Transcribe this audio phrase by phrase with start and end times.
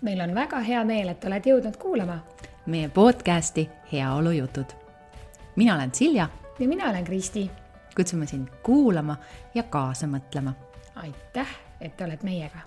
[0.00, 2.18] meil on väga hea meel, et oled jõudnud kuulama
[2.66, 4.64] meie podcasti Heaolujutud.
[5.56, 6.28] mina olen Silja.
[6.58, 7.50] ja mina olen Kristi.
[7.96, 9.16] kutsume sind kuulama
[9.54, 10.52] ja kaasa mõtlema.
[10.94, 11.48] aitäh,
[11.80, 12.58] et oled meiega.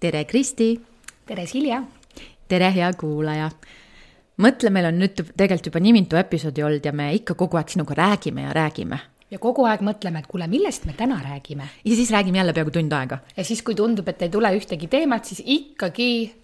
[0.00, 0.82] tere, Kristi.
[1.26, 1.82] tere, Silja.
[2.48, 3.50] tere, hea kuulaja
[4.36, 7.68] mõtle, meil on nüüd tegelikult juba nii mitu episoodi olnud ja me ikka kogu aeg
[7.68, 11.68] sinuga räägime ja räägime ja kogu aeg mõtleme, et kuule, millest me täna räägime.
[11.84, 13.18] ja siis räägime jälle peaaegu tund aega.
[13.36, 16.34] ja siis, kui tundub, et ei tule ühtegi teemat, siis ikkagi,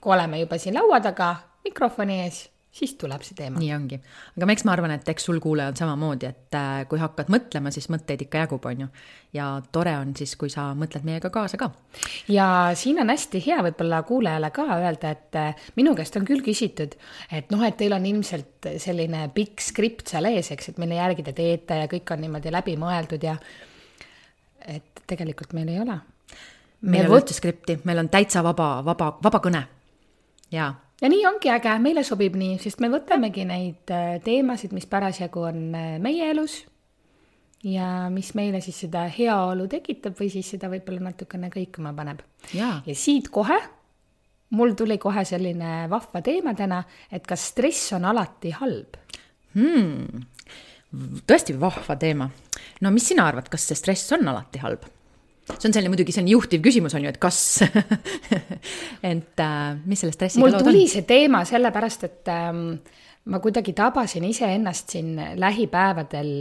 [0.00, 1.34] kui oleme juba siin laua taga
[1.64, 3.60] mikrofoni ees siis tuleb see teema.
[3.62, 3.98] nii ongi.
[4.36, 7.70] aga eks ma arvan, et eks sul kuulaja on samamoodi, et äh, kui hakkad mõtlema,
[7.74, 8.88] siis mõtteid ikka jagub, on ju.
[9.36, 11.70] ja tore on siis, kui sa mõtled meiega kaasa ka.
[12.30, 16.42] ja siin on hästi hea võib-olla kuulajale ka öelda, et äh, minu käest on küll
[16.46, 16.96] küsitud,
[17.30, 21.26] et noh, et teil on ilmselt selline pikk skript seal ees, eks, et mille järgi
[21.26, 23.36] te teete ja kõik on niimoodi läbimõeldud ja
[24.74, 26.00] et tegelikult meil ei ole.
[26.82, 29.62] meil ei ole üldse skripti, meil on täitsa vaba, vaba, vaba kõne.
[30.50, 30.72] jaa
[31.02, 35.48] ja nii ongi äge, meile sobib nii, sest me võtamegi neid äh, teemasid, mis parasjagu
[35.50, 36.60] on äh, meie elus
[37.64, 42.20] ja mis meile siis seda heaolu tekitab või siis seda võib-olla natukene kõikuma paneb.
[42.86, 43.56] ja siit kohe,
[44.54, 48.98] mul tuli kohe selline vahva teema täna, et kas stress on alati halb
[49.56, 50.26] hmm.?
[51.26, 52.28] tõesti vahva teema.
[52.80, 54.84] no mis sina arvad, kas see stress on alati halb?
[55.52, 57.38] See on selline muidugi selline juhtiv küsimus on ju, et kas
[59.12, 60.92] et äh, mis selle stressiga mul tuli on?
[60.94, 62.64] see teema sellepärast, et ähm,
[63.30, 66.32] ma kuidagi tabasin iseennast siin lähipäevadel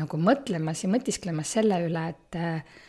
[0.00, 2.82] nagu mõtlemas ja mõtisklemas selle üle, et äh,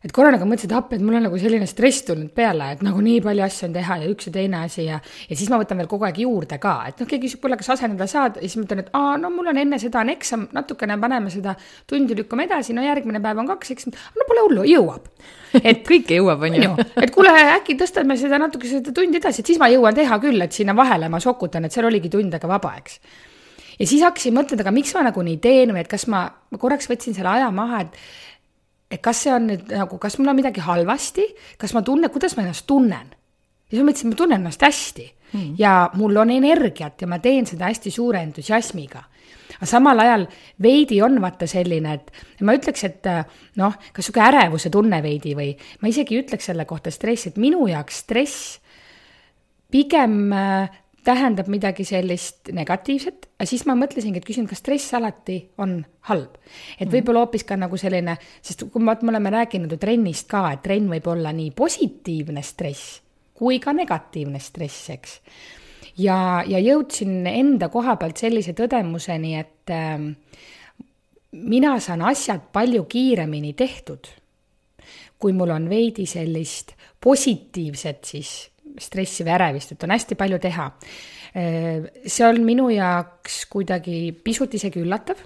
[0.00, 3.02] et korraga mõtlesin, et appi, et mul on nagu selline stress tulnud peale, et nagu
[3.04, 5.80] nii palju asju on teha ja üks ja teine asi ja ja siis ma võtan
[5.82, 8.38] veel kogu aeg juurde ka, et noh, keegi küsib, kuule, kas asendada saad?
[8.40, 11.32] Ja siis ma ütlen, et aa, no mul on enne seda on eksam, natukene paneme
[11.32, 11.54] seda
[11.90, 15.10] tundi lükkame edasi, no järgmine päev on kaks eksamit, no pole hullu, jõuab.
[15.70, 16.76] et kõike jõuab, on ju.
[17.02, 20.40] et kuule, äkki tõstame seda natuke seda tundi edasi, et siis ma jõuan teha küll,
[20.40, 23.00] et sinna vahele ma sokutan, et seal oligi tund aega vaba, eks.
[23.80, 26.58] Ja siis hakkasin mõtlema, aga miks ma nagu nii teen või et kas ma, ma
[26.60, 27.96] korraks võtsin selle aja maha, et
[28.90, 31.26] et kas see on nüüd nagu, kas mul on midagi halvasti,
[31.60, 33.12] kas ma tunnen, kuidas ma ennast tunnen.
[33.70, 35.54] ja siis ma mõtlesin, ma tunnen ennast hästi mm.
[35.58, 39.04] ja mul on energiat ja ma teen seda hästi suure entusiasmiga.
[39.56, 40.26] aga samal ajal
[40.62, 43.06] veidi on vaata selline, et ma ütleks, et
[43.60, 45.52] noh, kas sihuke ärevuse tunne veidi või
[45.82, 48.58] ma isegi ei ütleks selle kohta stress, et minu jaoks stress
[49.70, 50.32] pigem
[51.04, 55.78] tähendab midagi sellist negatiivset, siis ma mõtlesingi, et küsin, kas stress alati on
[56.10, 56.36] halb.
[56.78, 56.94] et mhm.
[56.96, 60.64] võib-olla hoopis ka nagu selline, sest kui me, me oleme rääkinud ju trennist ka, et
[60.66, 63.00] trenn võib olla nii positiivne stress
[63.40, 65.16] kui ka negatiivne stress, eks.
[66.04, 69.96] ja, ja jõudsin enda koha pealt sellise tõdemuseni, et äh,
[71.32, 74.12] mina saan asjad palju kiiremini tehtud,
[75.20, 78.34] kui mul on veidi sellist positiivset siis
[78.78, 80.70] stressi või ärevist, et on hästi palju teha.
[82.06, 85.16] see on minu jaoks kuidagi pisut isegi üllatav.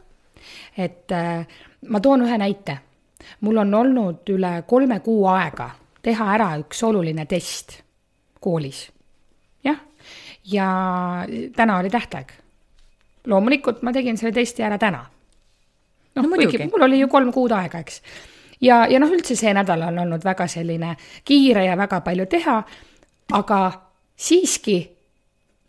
[0.77, 1.47] et äh,
[1.89, 2.79] ma toon ühe näite.
[3.41, 5.71] mul on olnud üle kolme kuu aega
[6.05, 7.81] teha ära üks oluline test
[8.41, 8.91] koolis.
[9.65, 9.81] jah,
[10.45, 10.69] ja
[11.57, 12.33] täna oli tähtaeg.
[13.27, 15.05] loomulikult ma tegin selle testi ära täna.
[16.15, 18.01] noh no, kuigi mul oli ju kolm kuud aega, eks
[18.61, 20.95] ja, ja noh, üldse see nädal on olnud väga selline
[21.25, 22.59] kiire ja väga palju teha
[23.33, 23.61] aga
[24.17, 24.79] siiski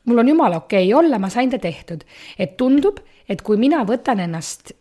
[0.05, 2.03] mul on jumala okei okay olla, ma sain ta tehtud.
[2.39, 2.99] et tundub,
[3.29, 4.71] et kui mina võtan ennast,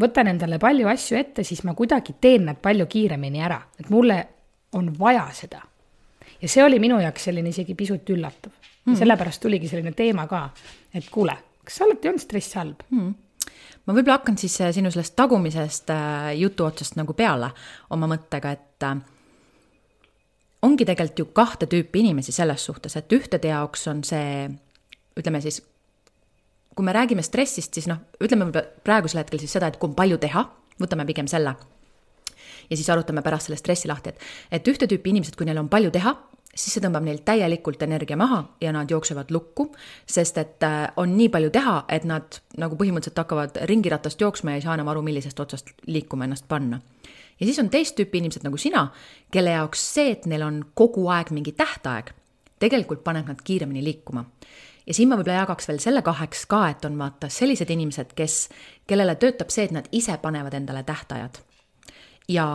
[0.00, 4.24] võtan endale palju asju ette, siis ma kuidagi teen nad palju kiiremini ära, et mulle
[4.72, 5.62] on vaja seda.
[6.42, 8.52] ja see oli minu jaoks selline isegi pisut üllatav
[8.84, 8.96] mm..
[8.96, 10.48] sellepärast tuligi selline teema ka,
[10.94, 13.14] et kuule, kas alati on stress halb mm.?
[13.86, 17.50] ma võib-olla hakkan siis äh, sinu sellest tagumisest äh, jutu otsast nagu peale
[17.90, 19.00] oma mõttega, et äh,
[20.62, 24.48] ongi tegelikult ju kahte tüüpi inimesi selles suhtes, et ühtede jaoks on see,
[25.18, 25.60] ütleme siis,
[26.76, 30.20] kui me räägime stressist, siis noh, ütleme võib-olla praegusel hetkel siis seda, et kui palju
[30.20, 30.46] teha,
[30.80, 31.54] võtame pigem selle.
[32.70, 35.68] ja siis arutame pärast selle stressi lahti, et, et ühte tüüpi inimesed, kui neil on
[35.68, 36.12] palju teha,
[36.50, 39.70] siis see tõmbab neil täielikult energia maha ja nad jooksevad lukku,
[40.06, 44.60] sest et äh, on nii palju teha, et nad nagu põhimõtteliselt hakkavad ringiratast jooksma ja
[44.60, 46.80] ei saa enam aru, millisest otsast liikuma ennast panna
[47.40, 48.86] ja siis on teist tüüpi inimesed nagu sina,
[49.32, 52.12] kelle jaoks see, et neil on kogu aeg mingi tähtaeg,
[52.60, 54.24] tegelikult paneb nad kiiremini liikuma.
[54.86, 58.48] ja siin ma võib-olla jagaks veel selle kaheks ka, et on vaata sellised inimesed, kes,
[58.86, 61.40] kellele töötab see, et nad ise panevad endale tähtajad
[62.28, 62.46] ja,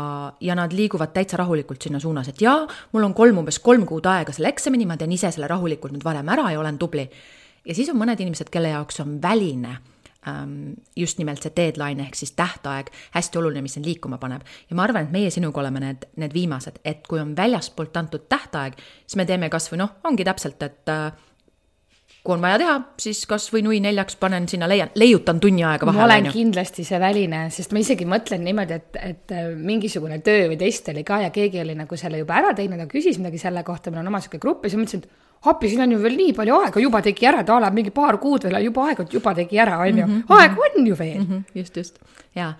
[0.42, 4.06] ja nad liiguvad täitsa rahulikult sinna suunas, et jaa, mul on kolm, umbes kolm kuud
[4.10, 7.10] aega selle eksamini, ma teen ise selle rahulikult nüüd varem ära ja olen tubli.
[7.66, 9.78] ja siis on mõned inimesed, kelle jaoks on väline
[10.96, 14.42] just nimelt see deadline ehk siis tähtaeg hästi oluline, mis sind liikuma paneb.
[14.70, 18.26] ja ma arvan, et meie sinuga oleme need, need viimased, et kui on väljaspoolt antud
[18.30, 21.12] tähtaeg, siis me teeme kasvõi noh, ongi täpselt, et äh,
[22.26, 26.02] kui on vaja teha, siis kasvõi nui neljaks panen sinna, leian, leiutan tunni aega vahele.
[26.02, 30.50] ma olen kindlasti see väline, sest ma isegi mõtlen niimoodi, et, et äh, mingisugune töö
[30.50, 33.42] või test oli ka ja keegi oli nagu selle juba ära teinud ja küsis midagi
[33.42, 36.00] selle kohta, meil on oma sihuke grupp ja siis mõtlesin, et appi, siin on ju
[36.02, 39.06] veel nii palju aega, juba tegi ära, ta elab mingi paar kuud veel, juba aega,
[39.12, 40.80] juba tegi ära, on ju, mhm, aega mhm.
[40.80, 41.28] on ju veel mm.
[41.30, 42.00] -hmm, just, just,
[42.36, 42.54] jaa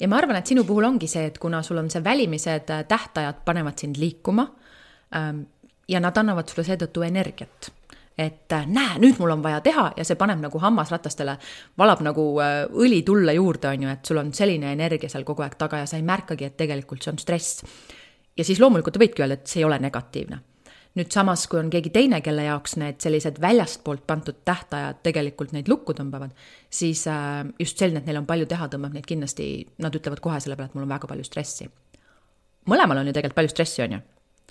[0.00, 2.84] ja ma arvan, et sinu puhul ongi see, et kuna sul on see välimised äh,
[2.88, 4.48] tähtajad panevad sind liikuma
[5.16, 5.40] ähm,
[5.88, 7.70] ja nad annavad sulle seetõttu energiat
[8.18, 11.36] et äh, näe, nüüd mul on vaja teha ja see paneb nagu hammasratastele,
[11.78, 15.44] valab nagu äh, õli tulle juurde, on ju, et sul on selline energia seal kogu
[15.44, 17.62] aeg taga ja sa ei märkagi, et tegelikult see on stress.
[18.36, 20.40] ja siis loomulikult võidki öelda, et see ei ole negatiivne.
[20.96, 25.68] Nüüd samas, kui on keegi teine, kelle jaoks need sellised väljastpoolt pandud tähtajad tegelikult neid
[25.68, 26.32] lukku tõmbavad,
[26.72, 29.50] siis äh, just selline, et neil on palju teha, tõmbab neid kindlasti,
[29.84, 31.68] nad ütlevad kohe selle peale, et mul on väga palju stressi.
[32.66, 34.00] mõlemal on ju tegelikult palju stressi, on ju.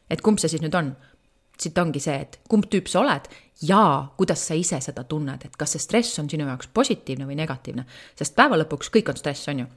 [0.09, 0.95] et kumb see siis nüüd on?
[1.59, 3.27] siit ongi see, et kumb tüüp sa oled
[3.63, 3.81] ja
[4.17, 7.85] kuidas sa ise seda tunned, et kas see stress on sinu jaoks positiivne või negatiivne.
[8.15, 9.67] sest päeva lõpuks kõik on stress, on ju.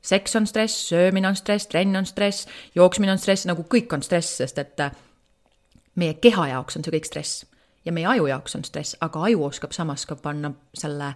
[0.00, 4.02] seks on stress, söömine on stress, trenn on stress, jooksmine on stress, nagu kõik on
[4.02, 4.92] stress, sest et äh,
[5.94, 7.44] meie keha jaoks on see kõik stress
[7.84, 11.14] ja meie aju jaoks on stress, aga aju oskab samas ka panna selle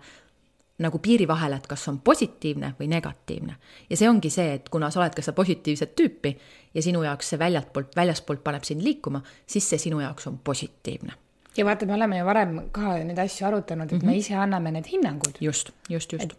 [0.78, 3.54] nagu piiri vahele, et kas on positiivne või negatiivne.
[3.90, 6.36] ja see ongi see, et kuna sa oled ka seda positiivset tüüpi
[6.74, 11.12] ja sinu jaoks see väljastpoolt, väljaspoolt paneb sind liikuma, siis see sinu jaoks on positiivne.
[11.56, 14.06] ja vaata, me oleme ju varem ka neid asju arutanud, et mm -hmm.
[14.06, 14.18] me mhm.
[14.18, 15.34] ise anname need hinnangud.
[15.40, 16.32] just, just, just.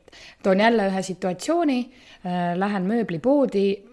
[0.44, 1.80] toon jälle ühe situatsiooni
[2.25, 3.88] äh,, lähen mööblipoodi,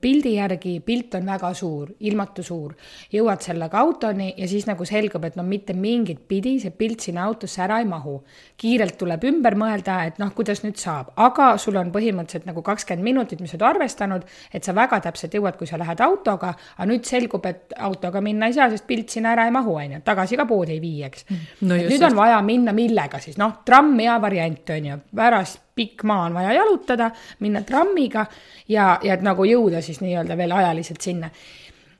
[0.00, 2.74] pildi järgi pilt on väga suur, ilmatu suur,
[3.12, 7.24] jõuad sellega autoni ja siis nagu selgub, et no mitte mingit pidi see pilt sinna
[7.28, 8.20] autosse ära ei mahu.
[8.62, 13.04] kiirelt tuleb ümber mõelda, et noh, kuidas nüüd saab, aga sul on põhimõtteliselt nagu kakskümmend
[13.04, 16.88] minutit, mis sa oled arvestanud, et sa väga täpselt jõuad, kui sa lähed autoga, aga
[16.88, 20.02] nüüd selgub, et autoga minna ei saa, sest pilt sinna ära ei mahu, on ju,
[20.04, 21.26] tagasi ka poodi ei vii, eks.
[21.62, 21.74] No.
[21.74, 26.26] nüüd on vaja minna millega siis, noh, tramm hea variant on ju, pärast pikk maa
[26.26, 27.10] on vaja jalutada,
[27.40, 28.26] minna trammiga
[28.68, 31.30] ja, ja et nagu jõuda siis nii-öelda veel ajaliselt sinna.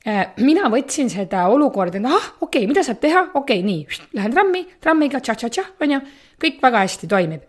[0.03, 4.09] Äh, mina võtsin seda olukorda, et ah, okei okay,, mida saab teha, okei okay,, nii,
[4.19, 6.01] lähen trammi, trammiga tša-tša-tša, on ju,
[6.43, 7.45] kõik väga hästi toimib.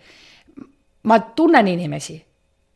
[1.04, 2.14] ma tunnen inimesi,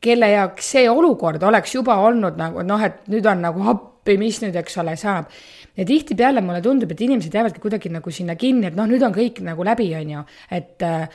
[0.04, 4.42] kelle jaoks see olukord oleks juba olnud nagu noh, et nüüd on nagu appi, mis
[4.42, 5.30] nüüd, eks ole, saab.
[5.78, 9.14] ja tihtipeale mulle tundub, et inimesed jäävadki kuidagi nagu sinna kinni, et noh, nüüd on
[9.14, 10.26] kõik nagu läbi, on ju,
[10.58, 11.06] et äh,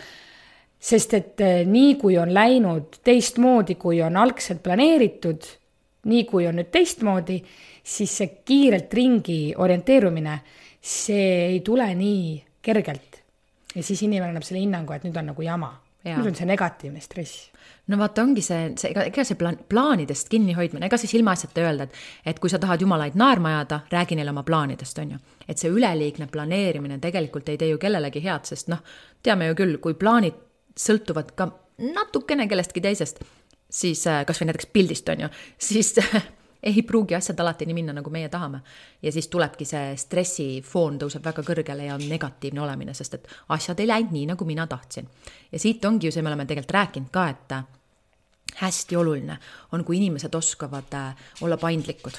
[0.83, 5.47] sest et eh, nii kui on läinud teistmoodi, kui on algselt planeeritud,
[6.11, 7.39] nii kui on nüüd teistmoodi,
[7.83, 10.41] siis see kiirelt ringi orienteerumine,
[10.83, 13.23] see ei tule nii kergelt.
[13.75, 15.73] ja siis inimene annab selle hinnangu, et nüüd on nagu jama.
[16.05, 17.53] nüüd on see negatiivne stress
[17.87, 21.87] no vaata, ongi see, see, ega, ega see plaan, plaanidest kinnihoidmine, ega siis ilmaasjata öelda,
[21.87, 22.01] et,
[22.33, 25.21] et kui sa tahad jumalaid naerma ajada, räägi neile oma plaanidest, on ju.
[25.49, 28.83] et see üleliigne planeerimine tegelikult ei tee ju kellelegi head, sest noh,
[29.23, 30.39] teame ju küll, kui plaanid
[30.77, 31.49] sõltuvad ka
[31.93, 33.23] natukene kellestki teisest,
[33.71, 35.33] siis äh, kasvõi näiteks pildist on ju,
[35.71, 35.95] siis
[36.63, 38.63] ei pruugi asjad alati nii minna, nagu meie tahame.
[39.03, 43.81] ja siis tulebki see stressifoon tõuseb väga kõrgele ja on negatiivne olemine, sest et asjad
[43.81, 45.09] ei läinud nii, nagu mina tahtsin.
[45.53, 47.57] ja siit ongi ju see, me oleme tegelikult rääkinud ka, et
[48.61, 49.39] hästi oluline
[49.73, 52.19] on, kui inimesed oskavad äh, olla paindlikud.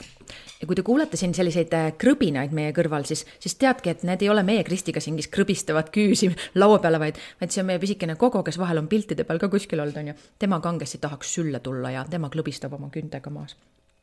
[0.62, 4.22] ja kui te kuulete siin selliseid äh, krõbinaid meie kõrval, siis, siis teadke, et need
[4.22, 6.32] ei ole meie Kristiga siin, kes krõbistavad küüsi
[6.62, 9.52] laua peale, vaid, vaid see on meie pisikene Kogo, kes vahel on piltide peal ka
[9.52, 10.18] kuskil olnud, on ju.
[10.40, 13.58] tema kangesti tahaks sülle tulla ja tema klõbistab oma küntega maas.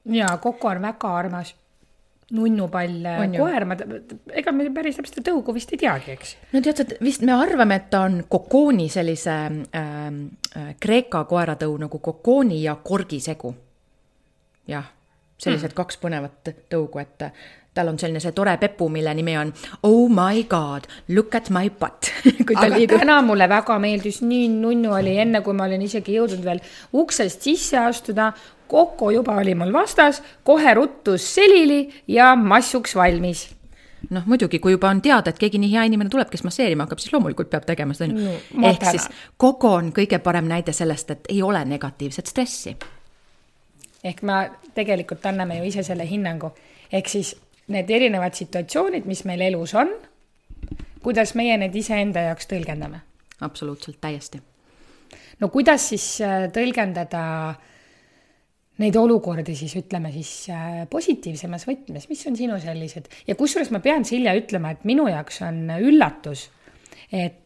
[0.05, 1.55] jaa, Koko on väga armas
[2.37, 3.77] nunnupall koer, ma,
[4.39, 6.37] ega me päris täpselt tõugu vist ei teagi, eks.
[6.55, 10.23] no tead sa, vist me arvame, et ta on kokooni sellise ähm,
[10.57, 13.55] äh, Kreeka koeratõu nagu kokooni ja korgi segu.
[14.71, 14.87] jah,
[15.39, 15.79] sellised hmm.
[15.83, 17.31] kaks põnevat tõugu, et
[17.75, 19.53] tal on selline see tore pepu, mille nimi on
[19.87, 22.11] Oh my god, look at my butt
[22.57, 22.99] aga liigub.
[22.99, 26.63] täna mulle väga meeldis, nii nunnu oli enne, kui ma olin isegi jõudnud veel
[27.03, 28.33] uksest sisse astuda,
[28.71, 33.49] Koko juba oli mul vastas, kohe ruttus selili ja massuks valmis
[34.09, 37.03] noh, muidugi, kui juba on teada, et keegi nii hea inimene tuleb, kes masseerima hakkab,
[37.03, 38.33] siis loomulikult peab tegema seda no,.
[38.71, 38.97] ehk tänan.
[38.97, 39.09] siis
[39.41, 42.77] Koko on kõige parem näide sellest, et ei ole negatiivset stressi.
[44.05, 44.41] ehk me
[44.75, 46.53] tegelikult anname ju ise selle hinnangu,
[46.93, 47.35] ehk siis
[47.71, 49.93] need erinevad situatsioonid, mis meil elus on,
[51.05, 53.03] kuidas meie need iseenda jaoks tõlgendame.
[53.41, 54.41] absoluutselt, täiesti.
[55.41, 57.70] no kuidas siis äh, tõlgendada äh,
[58.81, 63.11] neid olukordi siis ütleme siis äh, positiivsemas võtmes, mis on sinu sellised?
[63.29, 66.49] Ja kusjuures ma pean Silja ütlema, et minu jaoks on üllatus,
[67.13, 67.39] et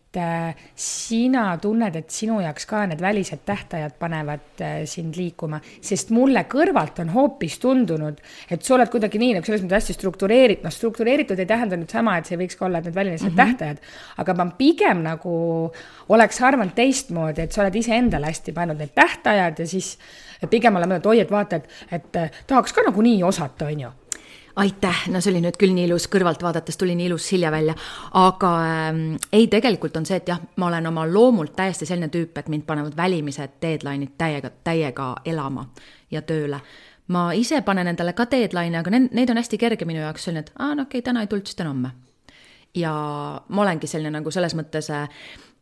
[0.77, 6.45] sina tunned, et sinu jaoks ka need välised tähtajad panevad äh, sind liikuma, sest mulle
[6.51, 10.75] kõrvalt on hoopis tundunud, et sa oled kuidagi nii nagu selles mõttes hästi struktureeritud, noh,
[10.75, 13.43] struktureeritud ei tähenda nüüd sama, et see võiks ka olla need välised mm -hmm.
[13.43, 13.83] tähtajad,
[14.25, 15.35] aga ma pigem nagu
[16.09, 19.99] oleks arvanud teistmoodi, et sa oled iseendale hästi pannud need tähtajad ja siis
[20.51, 23.91] pigem olen mõelnud, oi, et vaata, et, et tahaks ka nagunii osata, on ju
[24.57, 27.75] aitäh, no see oli nüüd küll nii ilus, kõrvalt vaadates tuli nii ilus Silja välja,
[28.21, 32.39] aga ähm, ei, tegelikult on see, et jah, ma olen oma loomult täiesti selline tüüp,
[32.39, 35.69] et mind panevad välimised deadline'id täiega, täiega elama
[36.11, 36.61] ja tööle.
[37.09, 40.47] ma ise panen endale ka deadline'e, aga need, neid on hästi kerge minu jaoks selline,
[40.47, 41.91] et aa, no okei okay,, täna ei tulnud, siis teen homme.
[42.75, 42.93] ja
[43.49, 45.09] ma olengi selline nagu selles mõttes äh,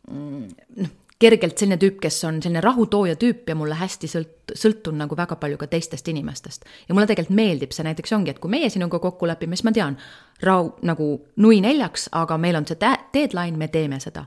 [0.09, 0.93] noh,
[1.23, 5.37] kergelt selline tüüp, kes on selline rahutooja tüüp ja mulle hästi sõlt-, sõltun nagu väga
[5.41, 6.65] palju ka teistest inimestest.
[6.89, 9.75] ja mulle tegelikult meeldib see näiteks ongi, et kui meie sinuga kokku lepime, siis ma
[9.77, 9.99] tean,
[10.43, 11.09] rahu nagu
[11.45, 12.79] nui neljaks, aga meil on see
[13.15, 14.25] deadline, me teeme seda.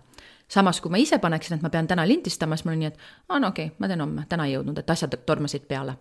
[0.48, 3.30] samas, kui ma ise paneksin, et ma pean täna lindistama, siis mul on nii, et
[3.30, 5.98] aa no okei okay,, ma teen homme, täna ei jõudnud, et asjad tormasid peale.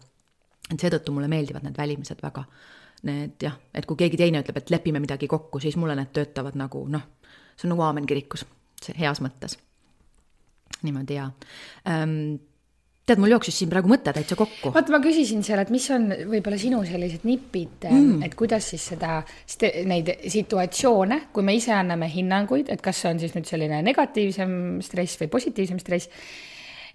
[0.73, 2.45] et seetõttu mulle meeldivad need välimised väga.
[3.05, 6.57] Need jah, et kui keegi teine ütleb, et lepime midagi kokku, siis mulle need töötavad
[6.57, 7.05] nagu noh,
[7.57, 8.47] see on nagu aamen kirikus,
[8.97, 9.59] heas mõttes
[10.85, 11.31] niimoodi ja
[11.91, 12.37] ähm,
[13.05, 14.73] tead, mul jooksis siin praegu mõte täitsa kokku.
[14.75, 18.87] vaata, ma küsisin seal, et mis on võib-olla sinu sellised nipid mm., et kuidas siis
[18.95, 19.19] seda,
[19.91, 24.57] neid situatsioone, kui me ise anname hinnanguid, et kas see on siis nüüd selline negatiivsem
[24.85, 26.09] stress või positiivsem stress,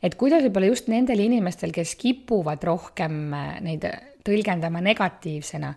[0.01, 3.85] et kuidas võib-olla just nendel inimestel, kes kipuvad rohkem äh, neid
[4.25, 5.73] tõlgendama negatiivsena,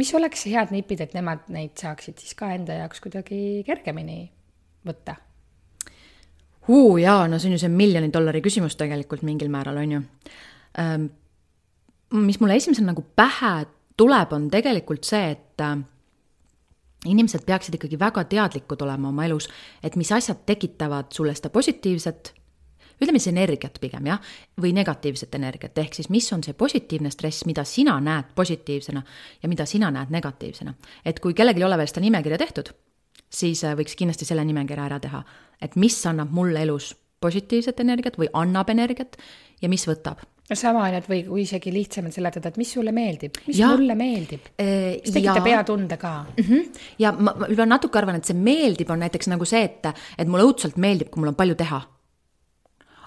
[0.00, 4.22] mis oleks head nipid, et nemad neid saaksid siis ka enda jaoks kuidagi kergemini
[4.88, 5.18] võtta
[6.68, 6.98] uh,.
[7.00, 10.02] jaa, no see on ju see miljoni dollari küsimus tegelikult mingil määral, on ju
[10.78, 11.08] ähm,.
[12.10, 13.66] mis mulle esimesena nagu pähe
[13.98, 15.76] tuleb, on tegelikult see, et äh,
[17.06, 19.48] inimesed peaksid ikkagi väga teadlikud olema oma elus,
[19.82, 22.32] et mis asjad tekitavad sulle seda positiivset,
[22.98, 24.22] ütleme siis energiat pigem jah,
[24.60, 29.02] või negatiivset energiat, ehk siis mis on see positiivne stress, mida sina näed positiivsena
[29.42, 30.74] ja mida sina näed negatiivsena.
[31.04, 32.72] et kui kellelgi ei ole veel seda nimekirja tehtud,
[33.30, 35.22] siis äh, võiks kindlasti selle nimekirja ära teha
[35.62, 39.16] et mis annab mulle elus positiivset energiat või annab energiat
[39.62, 40.22] ja mis võtab.
[40.48, 43.72] no sama on, et või kui isegi lihtsamalt seletada, et mis sulle meeldib, mis ja,
[43.74, 46.44] mulle meeldib mis tekitab hea tunde ka mm.
[46.44, 46.80] -hmm.
[46.98, 50.28] ja ma, ma juba natuke arvan, et see meeldib, on näiteks nagu see, et, et
[50.28, 51.82] mulle õudselt meeldib, kui mul on palju teha.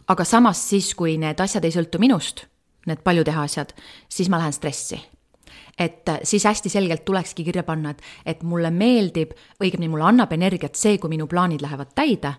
[0.08, 2.46] aga samas siis, kui need asjad ei sõltu minust,
[2.88, 3.74] need palju teha asjad,
[4.10, 5.00] siis ma lähen stressi
[5.78, 10.34] et äh, siis hästi selgelt tulekski kirja panna, et, et mulle meeldib, õigemini mulle annab
[10.34, 12.36] energiat see, kui minu plaanid lähevad täide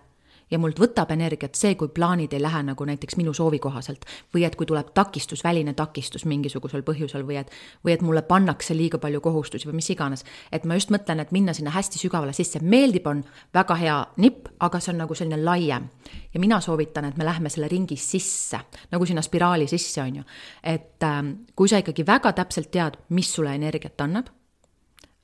[0.52, 4.04] ja mult võtab energiat see, kui plaanid ei lähe nagu näiteks minu soovi kohaselt.
[4.34, 7.50] või et kui tuleb takistus, väline takistus mingisugusel põhjusel või et,
[7.84, 10.24] või et mulle pannakse liiga palju kohustusi või mis iganes.
[10.52, 14.48] et ma just mõtlen, et minna sinna hästi sügavale sisse, meeldib, on väga hea nipp,
[14.60, 15.88] aga see on nagu selline laiem.
[16.34, 20.22] ja mina soovitan, et me lähme selle ringi sisse, nagu sinna spiraali sisse, on ju.
[20.62, 24.28] et ähm, kui sa ikkagi väga täpselt tead, mis sulle energiat annab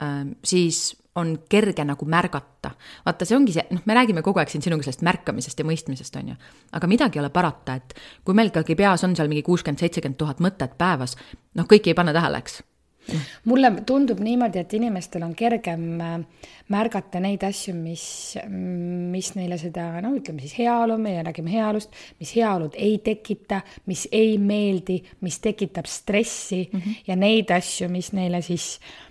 [0.02, 2.72] ähm,, siis on kerge nagu märgata.
[3.06, 6.16] vaata, see ongi see, noh, me räägime kogu aeg siin sinuga sellest märkamisest ja mõistmisest,
[6.20, 6.38] on ju.
[6.72, 7.94] aga midagi ei ole parata, et
[8.24, 11.16] kui meil ikkagi peas on seal mingi kuuskümmend, seitsekümmend tuhat mõtet päevas,
[11.58, 12.60] noh, kõiki ei pane tähele, eks
[13.48, 16.14] mulle tundub niimoodi, et inimestel on kergem äh,
[16.72, 18.04] märgata neid asju, mis,
[18.48, 24.06] mis neile seda, no ütleme siis heaolu, meie räägime heaolust, mis heaolud ei tekita, mis
[24.12, 27.02] ei meeldi, mis tekitab stressi mm -hmm.
[27.06, 29.07] ja neid asju, mis neile siis äh,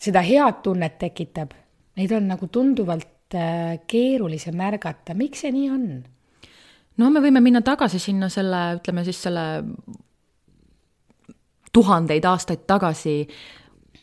[0.00, 1.52] seda head tunnet tekitab,
[2.00, 5.86] neid on nagu tunduvalt äh, keerulisem märgata, miks see nii on?
[7.00, 9.46] no me võime minna tagasi sinna selle, ütleme siis selle
[11.72, 13.14] tuhandeid aastaid tagasi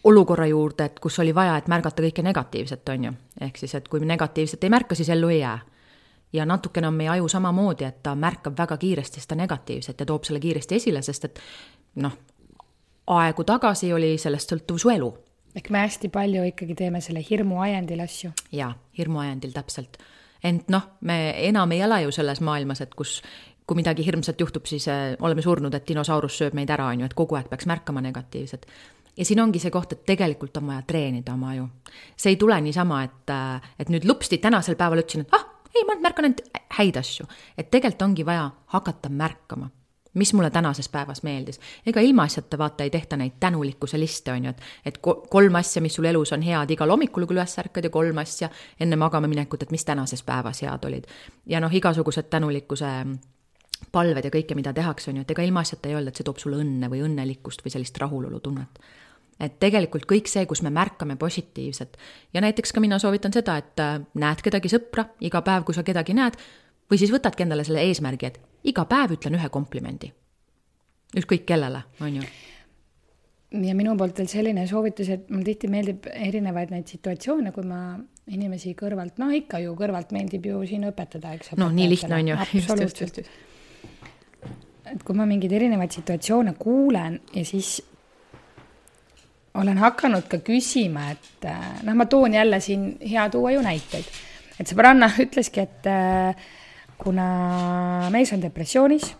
[0.07, 3.11] olukorra juurde, et kus oli vaja, et märgata kõike negatiivset, on ju.
[3.41, 5.59] ehk siis, et kui negatiivset ei märka, siis ellu ei jää.
[6.33, 10.23] ja natukene on meie aju samamoodi, et ta märkab väga kiiresti seda negatiivset ja toob
[10.23, 11.39] selle kiiresti esile, sest et
[11.95, 12.17] noh,
[13.07, 15.13] aegu tagasi oli sellest sõltuv su elu
[15.57, 18.31] ehk me hästi palju ikkagi teeme selle hirmuajendil asju.
[18.51, 19.97] jaa, hirmuajendil täpselt.
[20.43, 23.21] ent noh, me enam ei ela ju selles maailmas, et kus
[23.67, 27.09] kui midagi hirmsat juhtub, siis äh, oleme surnud, et dinosaurus sööb meid ära, on ju,
[27.09, 28.65] et kogu aeg peaks märkama negatiivset.
[29.17, 31.67] ja siin ongi see koht, et tegelikult on vaja treenida oma aju.
[32.15, 35.83] see ei tule niisama, et, äh, et nüüd lupsti tänasel päeval ütlesin, et ah, ei,
[35.87, 36.45] ma märkan ainult
[36.79, 37.27] häid asju.
[37.57, 39.69] et tegelikult ongi vaja hakata märkama
[40.17, 41.59] mis mulle tänases päevas meeldis.
[41.85, 45.95] ega ilmaasjata vaata ei tehta neid tänulikkuse liste, on ju, et, et kolm asja, mis
[45.95, 49.63] sul elus on head igal hommikul, kui üles ärkad ja kolm asja enne magama minekut,
[49.63, 51.09] et mis tänases päevas head olid.
[51.45, 52.93] ja noh, igasugused tänulikkuse
[53.91, 56.39] palved ja kõike, mida tehakse, on ju, et ega ilmaasjata ei öelda, et see toob
[56.41, 58.79] sulle õnne või õnnelikkust või sellist rahulolutunnet.
[59.39, 61.97] et tegelikult kõik see, kus me märkame positiivset
[62.33, 65.83] ja näiteks ka mina soovitan seda, et äh, näed kedagi sõpra iga päev, kui sa
[65.85, 66.39] kedagi näed,
[66.89, 70.11] või siis võtadki endale selle eesmärgi, et iga päev ütlen ühe komplimendi.
[71.17, 72.27] ükskõik kellele, on ju
[73.51, 77.81] ja minu poolt veel selline soovitus, et mulle tihti meeldib erinevaid neid situatsioone, kui ma
[78.33, 81.53] inimesi kõrvalt, no ikka ju kõrvalt meeldib ju siin õpetada, eks.
[81.59, 82.39] no nii lihtne on ju.
[82.43, 83.21] absoluutselt.
[84.87, 87.77] et kui ma mingeid erinevaid situatsioone kuulen ja siis
[89.57, 91.47] olen hakanud ka küsima, et
[91.87, 94.11] noh, ma toon jälle siin hea tuua ju näiteid,
[94.59, 95.87] et sõbranna ütleski, et
[96.97, 99.11] kuna mees on depressioonis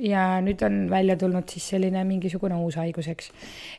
[0.00, 3.30] ja nüüd on välja tulnud siis selline mingisugune uus haigus, eks.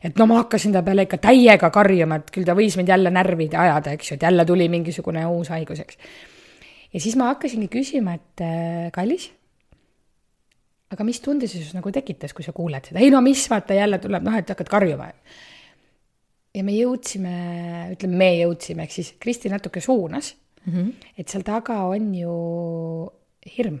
[0.04, 3.12] et no ma hakkasin ta peale ikka täiega karjuma, et küll ta võis mind jälle
[3.14, 5.98] närvi ajada, eks ju, et jälle tuli mingisugune uus haigus, eks.
[6.92, 9.30] ja siis ma hakkasingi küsima, et äh, kallis,
[10.92, 13.78] aga mis tunde see sinus nagu tekitas, kui sa kuuled seda, ei no mis, vaata
[13.78, 15.08] jälle tuleb, noh, et hakkad karjuma.
[16.52, 17.34] ja me jõudsime,
[17.96, 20.92] ütleme, me jõudsime, ehk siis Kristi natuke suunas mm, -hmm.
[21.18, 22.36] et seal taga on ju
[23.56, 23.80] hirm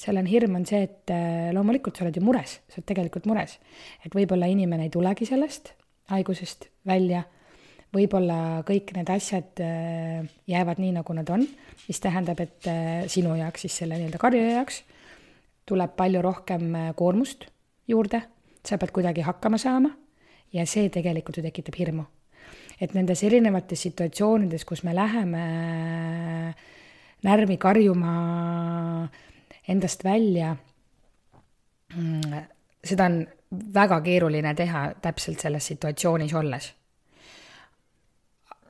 [0.00, 3.28] seal on hirm, on see, et äh, loomulikult sa oled ju mures, sa oled tegelikult
[3.30, 3.58] mures.
[4.04, 5.74] et võib-olla inimene ei tulegi sellest
[6.10, 7.22] haigusest välja,
[7.94, 11.46] võib-olla kõik need asjad äh, jäävad nii, nagu nad on,
[11.86, 14.82] mis tähendab, et äh, sinu jaoks, siis selle nii-öelda karjuri jaoks,
[15.68, 17.46] tuleb palju rohkem koormust
[17.90, 18.24] juurde,
[18.66, 19.92] sa pead kuidagi hakkama saama
[20.52, 22.08] ja see tegelikult ju tekitab hirmu.
[22.80, 25.44] Et nendes erinevates situatsioonides, kus me läheme
[27.22, 28.14] närvi karjuma
[29.68, 30.56] endast välja.
[31.96, 32.42] Mm,
[32.84, 33.20] seda on
[33.74, 36.74] väga keeruline teha täpselt selles situatsioonis olles.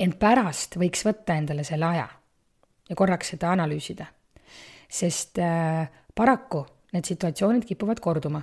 [0.00, 2.07] ent pärast võiks võtta endale selle aja
[2.88, 4.07] ja korraks seda analüüsida.
[4.88, 8.43] sest äh, paraku need situatsioonid kipuvad korduma.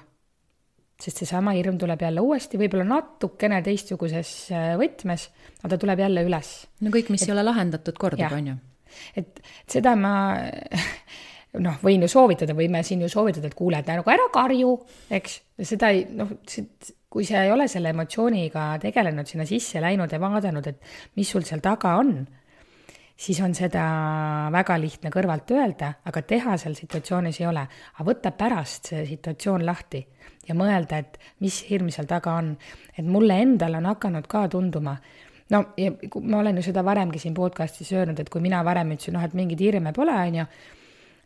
[1.01, 5.29] Sest seesama hirm tuleb jälle uuesti, võib-olla natukene teistsuguses äh, võtmes,
[5.61, 6.51] aga ta tuleb jälle üles.
[6.81, 8.57] no kõik, mis et, ei ole lahendatud, kordub, on ju.
[9.21, 10.13] et seda ma
[11.65, 14.73] noh, võin ju soovitada, võime siin ju soovitada, et kuule, et nagu ära karju,
[15.19, 15.39] eks,
[15.69, 16.33] seda ei, noh,
[17.09, 21.45] kui sa ei ole selle emotsiooniga tegelenud, sinna sisse läinud ja vaadanud, et mis sul
[21.47, 22.19] seal taga on,
[23.17, 23.83] siis on seda
[24.53, 27.65] väga lihtne kõrvalt öelda, aga teha seal situatsioonis ei ole.
[27.93, 30.05] aga võtta pärast see situatsioon lahti
[30.47, 32.55] ja mõelda, et mis hirm seal taga on.
[32.97, 34.97] et mulle endale on hakanud ka tunduma,
[35.49, 39.17] no ja ma olen ju seda varemgi siin podcast'is öelnud, et kui mina varem ütlesin,
[39.17, 40.47] noh, et mingeid hirme pole, on ju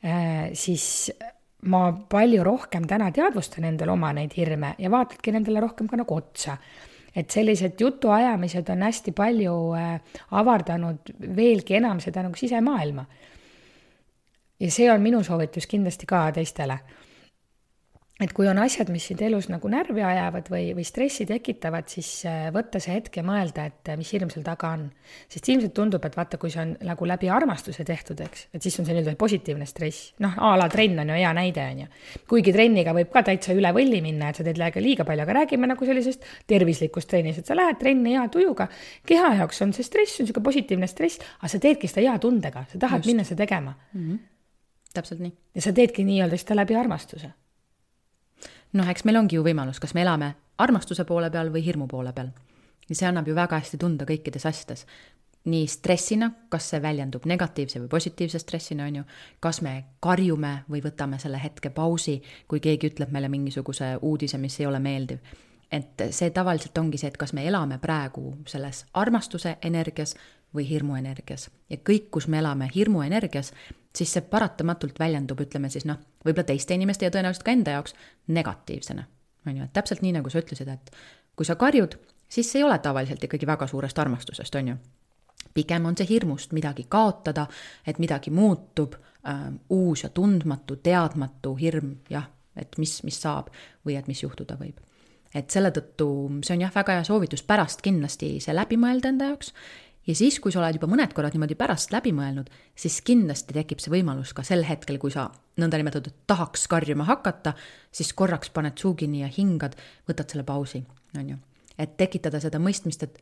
[0.01, 1.11] Äh, siis
[1.69, 6.15] ma palju rohkem täna teadvustan endale oma neid hirme ja vaatadki nendele rohkem ka nagu
[6.15, 6.55] otsa.
[7.15, 13.05] Et sellised jutuajamised on hästi palju äh, avardanud veelgi enam seda nagu sisemaailma.
[14.59, 16.79] ja see on minu soovitus kindlasti ka teistele
[18.21, 22.09] et kui on asjad, mis sind elus nagu närvi ajavad või, või stressi tekitavad, siis
[22.29, 24.87] äh, võtta see hetk ja mõelda, et äh, mis hirm seal taga on.
[25.31, 28.77] sest ilmselt tundub, et vaata, kui see on nagu läbi armastuse tehtud, eks, et siis
[28.79, 30.13] on see nii-öelda positiivne stress.
[30.21, 31.89] noh, a la trenn on ju hea näide, on ju.
[32.29, 35.71] kuigi trenniga võib ka täitsa üle võlli minna, et sa teed liiga palju, aga räägime
[35.73, 38.69] nagu sellisest tervislikust trennist, et sa lähed trenni hea tujuga.
[39.05, 42.65] keha jaoks on see stress, on niisugune positiivne stress, aga sa teedki seda hea tundega,
[42.69, 43.11] sa tahad Just.
[43.11, 44.01] minna seda tegema mm.
[44.01, 44.17] -hmm.
[44.93, 45.33] täpselt nii.
[45.55, 47.33] ja sa teedki nii-öelda seda läbi armastuse
[48.73, 52.13] noh, eks meil ongi ju võimalus, kas me elame armastuse poole peal või hirmu poole
[52.13, 52.31] peal.
[52.89, 54.85] ja see annab ju väga hästi tunda kõikides asjades.
[55.45, 59.03] nii stressina, kas see väljendub negatiivse või positiivse stressina, on ju,
[59.39, 64.59] kas me karjume või võtame selle hetke pausi, kui keegi ütleb meile mingisuguse uudise, mis
[64.59, 65.19] ei ole meeldiv
[65.71, 70.15] et see tavaliselt ongi see, et kas me elame praegu selles armastuse energias
[70.55, 73.53] või hirmuenergias ja kõik, kus me elame hirmuenergias,
[73.95, 77.95] siis see paratamatult väljendub, ütleme siis noh, võib-olla teiste inimeste ja tõenäoliselt ka enda jaoks
[78.27, 79.03] negatiivsena.
[79.47, 80.91] on ju, et täpselt nii, nagu sa ütlesid, et
[81.35, 81.97] kui sa karjud,
[82.29, 84.75] siis see ei ole tavaliselt ikkagi väga suurest armastusest, on ju.
[85.53, 87.47] pigem on see hirmust midagi kaotada,
[87.87, 93.49] et midagi muutub äh,, uus ja tundmatu, teadmatu hirm, jah, et mis, mis saab
[93.85, 94.79] või et mis juhtuda võib
[95.35, 96.07] et selle tõttu
[96.43, 99.53] see on jah, väga hea soovitus pärast kindlasti see läbi mõelda enda jaoks
[100.07, 103.81] ja siis, kui sa oled juba mõned korrad niimoodi pärast läbi mõelnud, siis kindlasti tekib
[103.81, 105.27] see võimalus ka sel hetkel, kui sa
[105.61, 107.53] nõndanimetatud tahaks karjuma hakata,
[107.93, 109.77] siis korraks paned suu kinni ja hingad,
[110.09, 110.83] võtad selle pausi,
[111.17, 111.37] on ju.
[111.77, 113.21] et tekitada seda mõistmist, et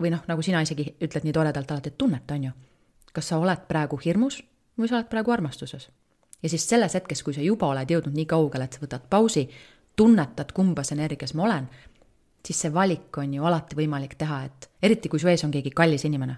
[0.00, 2.52] või noh, nagu sina isegi ütled nii toredalt alati, et tunneta, on ju.
[3.12, 4.42] kas sa oled praegu hirmus
[4.78, 5.88] või sa oled praegu armastuses?
[6.42, 9.48] ja siis selles hetkes, kui sa juba oled jõudnud nii kaugele, et sa võtad pausi,
[9.96, 11.66] tunnetad, kumbas energias ma olen,
[12.46, 15.70] siis see valik on ju alati võimalik teha, et eriti kui su ees on keegi
[15.76, 16.36] kallis inimene.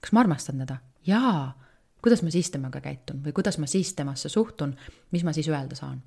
[0.00, 0.78] kas ma armastan teda?
[1.06, 1.54] jaa.
[2.02, 4.76] kuidas ma siis temaga käitun või kuidas ma siis temasse suhtun,
[5.10, 6.02] mis ma siis öelda saan?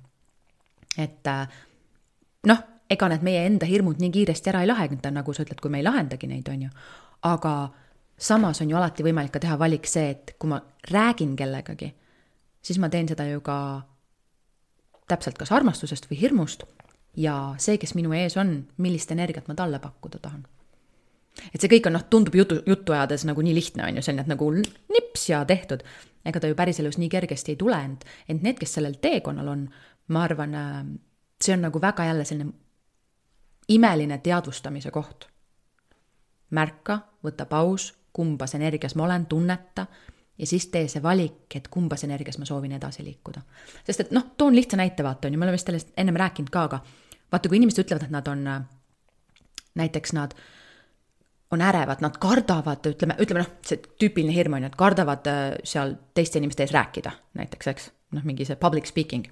[0.98, 1.48] et äh,
[2.46, 5.70] noh, ega need meie enda hirmud nii kiiresti ära ei lahenda, nagu sa ütled, kui
[5.70, 6.70] me ei lahendagi neid, on ju.
[7.22, 7.54] aga
[8.18, 11.94] samas on ju alati võimalik ka teha valik see, et kui ma räägin kellegagi,
[12.62, 13.56] siis ma teen seda ju ka
[15.10, 16.66] täpselt kas armastusest või hirmust
[17.16, 20.46] ja see, kes minu ees on, millist energiat ma talle pakkuda tahan.
[21.54, 24.26] et see kõik on noh, tundub jutu, juttu ajades nagu nii lihtne, on ju, selline,
[24.28, 25.82] nagu nips ja tehtud.
[26.24, 29.68] ega ta ju päriselus nii kergesti ei tule, ent, ent need, kes sellel teekonnal on,
[30.08, 30.82] ma arvan, äh,
[31.40, 32.52] see on nagu väga jälle selline
[33.68, 35.28] imeline teadvustamise koht.
[36.50, 39.86] märka, võta paus, kumbas energias ma olen, tunneta
[40.40, 43.42] ja siis tee see valik, et kumbas energias ma soovin edasi liikuda.
[43.84, 46.50] sest et noh, toon lihtsa näite, vaata on ju, me oleme vist sellest ennem rääkinud
[46.50, 46.80] ka, aga
[47.32, 48.62] vaata, kui inimesed ütlevad, et nad on, äh,
[49.80, 50.34] näiteks nad
[51.50, 55.44] on ärevad, nad kardavad, ütleme, ütleme noh, see tüüpiline hirm on ju, et kardavad äh,
[55.64, 59.28] seal teiste inimeste ees rääkida näiteks, eks, noh, mingi see public speaking.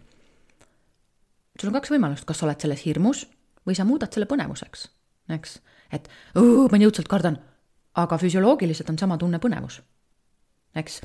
[1.61, 3.27] sul on kaks võimalust, kas sa oled selles hirmus
[3.67, 4.89] või sa muudad selle põnevuseks,
[5.35, 5.61] eks,
[5.93, 7.39] et ma nii õudselt kardan,
[7.99, 9.81] aga füsioloogiliselt on sama tunne põnevus
[10.77, 11.01] eks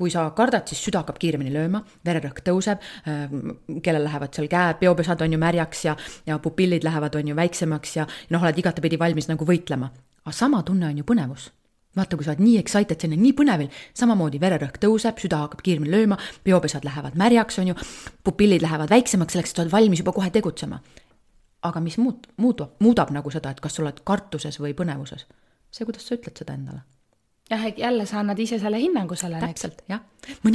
[0.00, 4.78] kui sa kardad, siis süda hakkab kiiremini lööma, vererõhk tõuseb, ähm, kellel lähevad seal käed,
[4.80, 5.96] peopesad on ju märjaks ja,
[6.28, 9.90] ja pupillid lähevad, on ju väiksemaks ja noh, oled igatepidi valmis nagu võitlema.
[10.24, 11.50] aga sama tunne on ju põnevus.
[11.96, 13.68] vaata, kui sa oled nii excited, selline nii põnevil,
[13.98, 17.74] samamoodi vererõhk tõuseb, süda hakkab kiiremini lööma, peopesad lähevad märjaks, on ju,
[18.24, 20.80] pupillid lähevad väiksemaks, selleks, et sa oled valmis juba kohe tegutsema.
[21.62, 25.26] aga mis muut-, muutub, muudab nagu seda, et kas sa oled kartuses või põnevuses?
[25.70, 26.86] see, kuidas sa ütled seda endale
[27.50, 29.46] jah, et jälle sa annad ise selle hinnangu sellele.
[29.46, 30.00] täpselt, jah.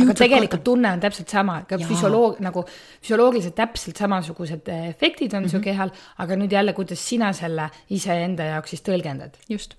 [0.01, 0.63] aga tegelikult karta.
[0.63, 2.65] tunne on täpselt sama, ka füsioloog, nagu
[3.01, 5.51] füsioloogiliselt täpselt samasugused efektid on mm -hmm.
[5.51, 5.63] su mhm.
[5.63, 9.36] kehal, aga nüüd jälle, kuidas sina selle iseenda jaoks siis tõlgendad.
[9.49, 9.75] just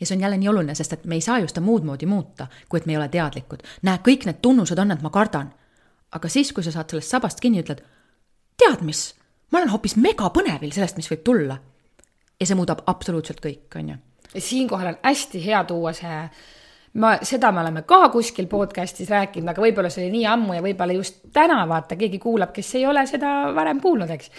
[0.00, 2.06] ja see on jälle nii oluline, sest et me ei saa ju seda muud moodi
[2.06, 3.62] muuta, kui et me ei ole teadlikud.
[3.82, 5.52] näe, kõik need tunnused on, et ma kardan.
[6.12, 7.82] aga siis, kui sa saad sellest sabast kinni, ütled,
[8.56, 9.14] tead mis,
[9.50, 11.58] ma olen hoopis megapõnevil sellest, mis võib tulla.
[12.40, 13.96] ja see muudab absoluutselt kõik, on ju
[14.38, 16.18] siinkohal on hästi hea tuua see,
[17.00, 20.64] ma, seda me oleme ka kuskil podcast'is rääkinud, aga võib-olla see oli nii ammu ja
[20.64, 24.30] võib-olla just täna vaata, keegi kuulab, kes ei ole seda varem kuulnud, eks.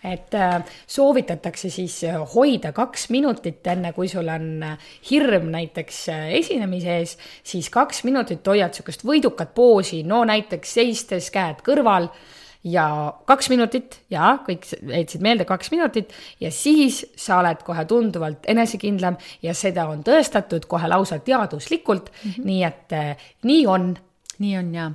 [0.00, 5.98] Et äh, soovitatakse siis äh, hoida kaks minutit, enne kui sul on äh, hirm näiteks
[6.38, 12.08] esinemise ees, siis kaks minutit hoiad niisugust võidukat poosi, no näiteks seistes, käed kõrval
[12.64, 18.48] ja kaks minutit ja kõik jäitsid meelde kaks minutit ja siis sa oled kohe tunduvalt
[18.52, 22.30] enesekindlam ja seda on tõestatud kohe lausa teaduslikult mm.
[22.30, 22.44] -hmm.
[22.44, 23.94] nii et äh, nii on.
[24.38, 24.90] nii on ja,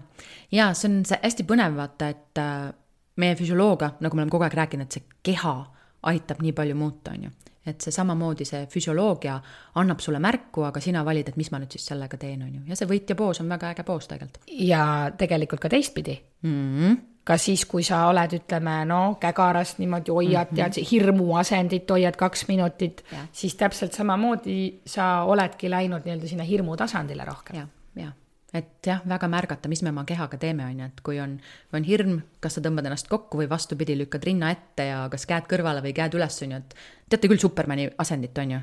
[0.52, 2.74] ja see on see hästi põnev vaata, et äh,
[3.16, 5.56] meie füsioloogia, nagu me oleme kogu aeg rääkinud, et see keha
[6.04, 7.30] aitab nii palju muuta, on ju
[7.66, 9.40] et see samamoodi, see füsioloogia
[9.76, 12.62] annab sulle märku, aga sina valid, et mis ma nüüd siis sellega teen, on ju,
[12.70, 14.44] ja see võitja poos on väga äge poos tegelikult.
[14.46, 16.80] ja tegelikult ka teistpidi mm.
[16.80, 20.74] -hmm ka siis, kui sa oled, ütleme, no kägarast niimoodi hoiad mm, -hmm.
[20.74, 27.26] tead, hirmuasendit hoiad kaks minutit, siis täpselt samamoodi sa oledki läinud nii-öelda sinna hirmu tasandile
[27.26, 27.56] rohkem.
[27.56, 28.14] jah, jah
[28.56, 31.36] et jah, väga märgata, mis me oma kehaga teeme, on ju, et kui on,
[31.74, 35.50] on hirm, kas sa tõmbad ennast kokku või vastupidi, lükkad rinna ette ja kas käed
[35.52, 36.76] kõrvale või käed üles, on ju, et
[37.10, 38.62] teate küll Supermani asendit, on ju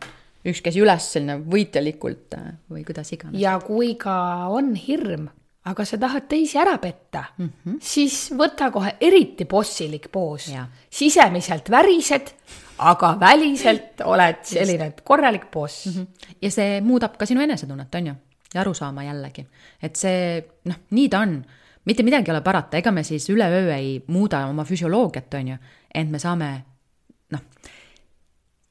[0.48, 3.38] üks käsi üles selline võitjalikult äh, või kuidas iganes.
[3.40, 5.28] ja kui ka on hirm,
[5.70, 7.78] aga sa tahad teisi ära petta mm, -hmm.
[7.80, 10.50] siis võta kohe eriti bossilik poos.
[10.90, 12.32] sisemiselt värised,
[12.78, 15.92] aga väliselt oled selline korralik boss mm.
[15.92, 16.06] -hmm.
[16.42, 18.14] ja see muudab ka sinu enesetunnet, on ju,
[18.54, 19.46] ja arusaama jällegi,
[19.82, 21.44] et see noh, nii ta on
[21.84, 25.56] mitte midagi ei ole parata, ega me siis üleöö ei muuda oma füsioloogiat, on ju,
[25.94, 26.64] ent me saame
[27.30, 27.40] noh,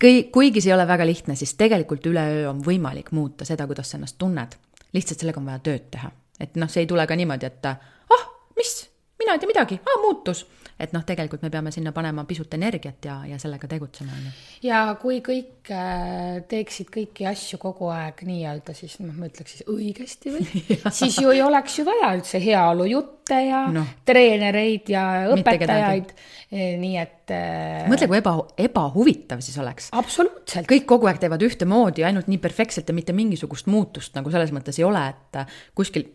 [0.03, 3.91] kõi-, kuigi see ei ole väga lihtne, siis tegelikult üleöö on võimalik muuta seda, kuidas
[3.91, 4.55] sa ennast tunned.
[4.93, 8.25] lihtsalt sellega on vaja tööd teha et noh, see ei tule ka niimoodi, et ah,
[8.57, 8.73] mis,
[9.21, 10.45] mina ei tea midagi, ah, muutus.
[10.81, 14.31] et noh, tegelikult me peame sinna panema pisut energiat ja, ja sellega tegutsema, on ju.
[14.65, 19.67] ja kui kõik äh, teeksid kõiki asju kogu aeg nii-öelda siis noh, ma ütleks siis
[19.69, 20.63] õigesti või
[20.99, 23.83] siis ju ei oleks ju vaja üldse heaolujutte ja no.
[24.09, 25.03] treenereid ja
[25.35, 26.15] õpetajaid,
[26.49, 27.85] e, nii et äh....
[27.91, 28.33] mõtle, kui eba,
[28.65, 29.91] ebahuvitav siis oleks.
[29.93, 30.65] absoluutselt.
[30.71, 34.81] kõik kogu aeg teevad ühtemoodi, ainult nii perfektselt ja mitte mingisugust muutust nagu selles mõttes
[34.81, 35.43] ei ole, et
[35.77, 36.09] kuskil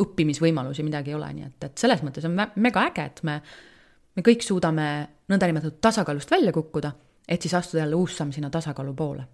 [0.00, 3.38] õppimisvõimalusi, midagi ei ole, nii et, et selles mõttes on mega äge, et me,
[4.16, 4.86] me kõik suudame
[5.28, 6.92] nõndanimetatud tasakaalust välja kukkuda,
[7.28, 9.26] et siis astuda jälle uus samm sinna tasakaalu poole.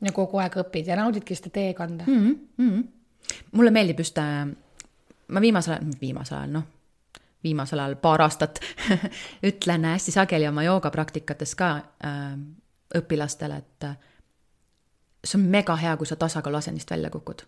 [0.00, 2.18] ja kogu aeg õpid ja naudidki seda teekonda mm.
[2.18, 2.84] -hmm, mm -hmm.
[3.52, 4.48] mulle meeldib just, äh,
[5.28, 6.62] ma viimasel ajal, viimasel ajal, noh,
[7.44, 8.60] viimasel ajal paar aastat
[9.50, 12.38] ütlen hästi sageli oma joogapraktikates ka äh,
[12.98, 13.96] õpilastele, et äh,
[15.24, 17.42] see on mega hea, kui sa tasakaalu asendist välja kukud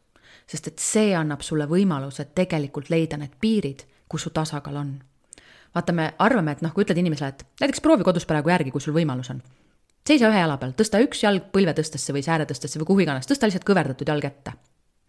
[0.46, 4.90] sest et see annab sulle võimaluse tegelikult leida need piirid, kus su tasakaal on.
[5.74, 8.82] vaata, me arvame, et noh, kui ütled inimesele, et näiteks proovi kodus praegu järgi, kui
[8.82, 9.42] sul võimalus on.
[10.06, 13.28] seisa ühe jala peal, tõsta üks jalg põlve tõstesse või sääre tõstesse või kuhu iganes,
[13.30, 14.52] tõsta lihtsalt kõverdatud jalg ette,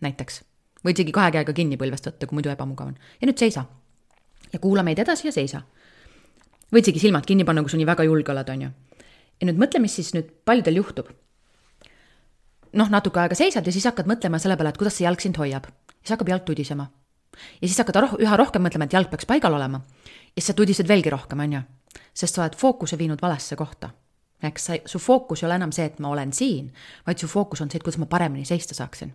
[0.06, 0.42] näiteks.
[0.86, 2.98] või isegi kahe käega kinni põlvest võtta, kui muidu ebamugav on.
[3.22, 3.66] ja nüüd seisa.
[4.54, 5.62] ja kuula meid edasi ja seisa.
[6.72, 8.72] võid isegi silmad kinni panna, kui sa nii väga julge oled, on ju.
[9.42, 11.10] ja nüüd mõtle, mis siis nüüd paljudel juhtub.
[12.74, 15.38] Noh, natuke aega seisad ja siis hakkad mõtlema selle peale, et kuidas see jalg sind
[15.38, 15.68] hoiab.
[16.02, 16.90] siis hakkab jalg tudisema
[17.62, 19.82] ja siis hakkad roh-, üha rohkem mõtlema, et jalg peaks paigal olema.
[20.36, 21.62] ja siis sa tudised veelgi rohkem, on ju.
[22.14, 23.90] sest sa oled fookuse viinud valesse kohta.
[24.44, 26.72] eks sa, su fookus ei ole enam see, et ma olen siin,
[27.08, 29.14] vaid su fookus on see, et kuidas ma paremini seista saaksin.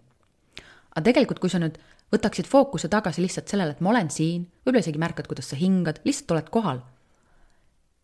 [0.91, 1.79] aga tegelikult, kui sa nüüd
[2.13, 6.01] võtaksid fookuse tagasi lihtsalt sellele, et ma olen siin, võib-olla isegi märkad, kuidas sa hingad,
[6.05, 6.83] lihtsalt oled kohal.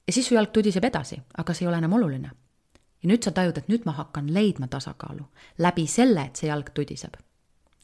[0.07, 2.31] ja siis su jalg tudiseb edasi, aga see ei ole enam oluline.
[3.03, 5.25] Ja nüüd sa tajud, et nüüd ma hakkan leidma tasakaalu
[5.59, 7.17] läbi selle, et see jalg tudiseb.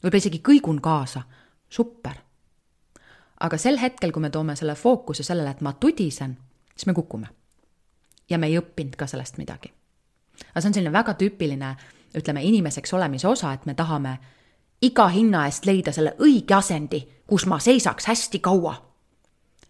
[0.03, 1.23] võib-olla isegi kõigun kaasa
[1.69, 2.15] super.
[3.39, 6.37] aga sel hetkel, kui me toome selle fookuse sellele, et ma tudisen,
[6.75, 7.27] siis me kukume.
[8.29, 9.73] ja me ei õppinud ka sellest midagi.
[10.49, 11.75] aga see on selline väga tüüpiline,
[12.15, 14.19] ütleme, inimeseks olemise osa, et me tahame
[14.81, 18.85] iga hinna eest leida selle õige asendi, kus ma seisaks hästi kaua.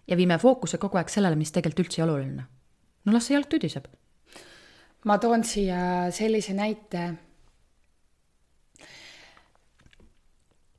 [0.08, 2.44] ja viime fookuse kogu aeg sellele, mis tegelikult üldse ei oluline.
[3.06, 3.88] no las see jalg tüdiseb.
[5.06, 7.04] Ma toon siia sellise näite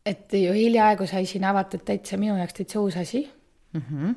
[0.06, 3.30] et ju hiljaaegu sai siin avatud täitsa minu jaoks täitsa uus asi
[3.72, 3.82] mm.
[3.82, 4.14] -hmm.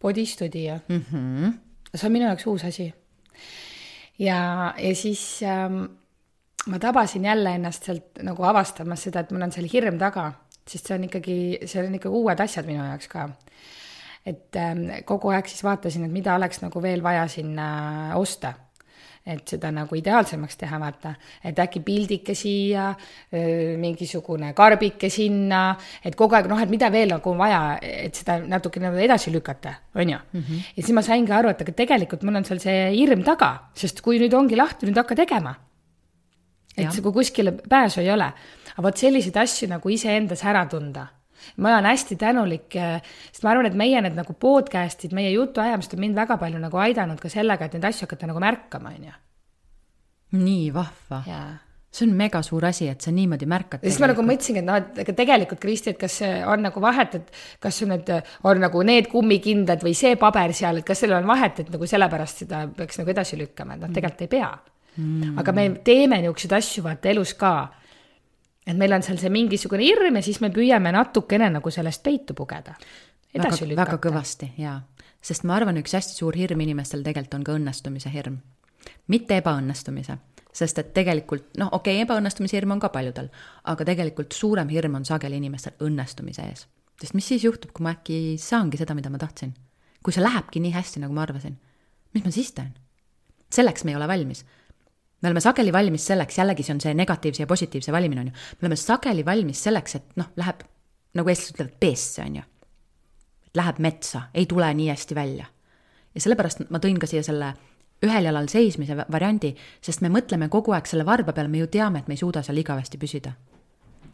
[0.00, 1.04] Body studio mm.
[1.12, 1.52] -hmm.
[1.94, 2.94] see on minu jaoks uus asi.
[4.18, 5.84] ja, ja siis ähm,
[6.66, 10.32] ma tabasin jälle ennast sealt nagu avastamas seda, et mul on seal hirm taga,
[10.68, 13.28] sest see on ikkagi, see on ikka uued asjad minu jaoks ka.
[14.26, 18.52] et ähm, kogu aeg siis vaatasin, et mida oleks nagu veel vaja sinna osta
[19.26, 21.12] et seda nagu ideaalsemaks teha, vaata,
[21.44, 22.88] et äkki pildike siia,
[23.80, 28.38] mingisugune karbike sinna, et kogu aeg noh, et mida veel nagu on vaja, et seda
[28.40, 30.18] natuke nagu edasi lükata, on ju.
[30.32, 30.64] -hmm.
[30.76, 34.00] ja siis ma saingi aru, et aga tegelikult mul on seal see hirm taga, sest
[34.00, 35.54] kui nüüd ongi lahti, nüüd hakka tegema.
[36.76, 38.32] et see, kui kuskile pääsu ei ole,
[38.72, 41.19] aga vot selliseid asju nagu iseendas ära tunda
[41.56, 43.00] ma olen hästi tänulik, eh,
[43.30, 46.84] sest ma arvan, et meie need nagu podcast'id, meie jutuajamised on mind väga palju nagu
[46.84, 49.18] aidanud ka sellega, et neid asju hakata nagu märkama, on ju.
[50.38, 51.24] nii vahva.
[51.90, 53.82] See on mega suur asi, et sa niimoodi märkad.
[53.82, 57.16] siis ma nagu mõtlesingi, et noh, et ega tegelikult, Kristi, et kas on nagu vahet,
[57.18, 58.12] et kas sul nüüd
[58.46, 61.88] on nagu need kummikindad või see paber seal, et kas sellel on vahet, et nagu
[61.90, 64.52] sellepärast seda peaks nagu edasi lükkama, et noh, tegelikult ei pea.
[64.96, 65.36] Mm..
[65.38, 67.52] aga me teeme niisuguseid asju vaata elus ka
[68.66, 72.36] et meil on seal see mingisugune hirm ja siis me püüame natukene nagu sellest peitu
[72.36, 72.74] pugeda.
[73.34, 74.80] väga, väga kõvasti, jaa.
[75.22, 78.40] sest ma arvan, üks hästi suur hirm inimestel tegelikult on ka õnnestumise hirm.
[79.08, 80.18] mitte ebaõnnestumise,
[80.52, 83.30] sest et tegelikult noh, okei okay,, ebaõnnestumise hirm on ka paljudel,
[83.64, 86.66] aga tegelikult suurem hirm on sageli inimestel õnnestumise ees.
[87.00, 89.54] sest mis siis juhtub, kui ma äkki saangi seda, mida ma tahtsin?
[90.04, 91.58] kui see lähebki nii hästi, nagu ma arvasin,
[92.14, 92.74] mis ma siis teen?
[93.50, 94.44] selleks me ei ole valmis
[95.22, 98.32] me oleme sageli valmis selleks, jällegi see on see negatiivse ja positiivse valimine, on ju.
[98.32, 100.64] me oleme sageli valmis selleks, et noh, läheb
[101.18, 102.46] nagu eestlased ütlevad, peesse, on ju.
[103.58, 105.46] Läheb metsa, ei tule nii hästi välja.
[106.14, 107.52] ja sellepärast ma tõin ka siia selle
[108.02, 109.52] ühel jalal seismise variandi,
[109.84, 112.42] sest me mõtleme kogu aeg selle varba peale, me ju teame, et me ei suuda
[112.42, 113.34] seal igavesti püsida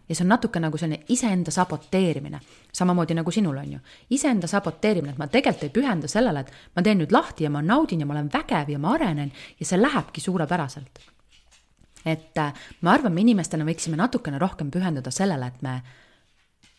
[0.08, 2.40] ja see on natuke nagu selline iseenda saboteerimine,
[2.72, 3.78] samamoodi nagu sinul on ju.
[4.10, 7.62] iseenda saboteerimine, et ma tegelikult ei pühenda sellele, et ma teen nüüd lahti ja ma
[7.62, 10.98] naudin ja ma olen vägev ja ma arenen ja see lähebki suurepäraselt.
[12.04, 15.82] et äh, ma arvan, me inimestena võiksime natukene rohkem pühenduda sellele, et me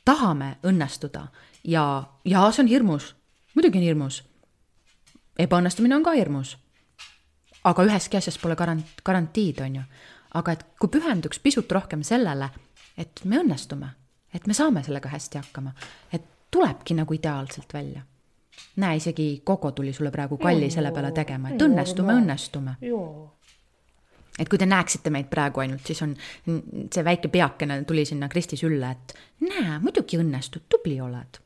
[0.06, 1.28] tahame õnnestuda
[1.64, 3.16] ja, ja see on hirmus,
[3.56, 4.24] muidugi on hirmus.
[5.40, 6.58] ebaõnnestumine on ka hirmus.
[7.64, 9.84] aga üheski asjas pole garant-, garantiid, on ju.
[10.34, 12.50] aga et kui pühenduks pisut rohkem sellele
[12.98, 13.90] et me õnnestume,
[14.34, 15.74] et me saame sellega hästi hakkama,
[16.14, 18.02] et tulebki nagu ideaalselt välja.
[18.76, 22.76] näe, isegi Koko tuli sulle praegu kalli selle peale tegema, et õnnestume, õnnestume.
[24.40, 26.16] et kui te näeksite meid praegu ainult, siis on
[26.94, 29.14] see väike peakene tuli sinna Kristi sülle, et
[29.46, 31.42] näe, muidugi õnnestud, tubli oled.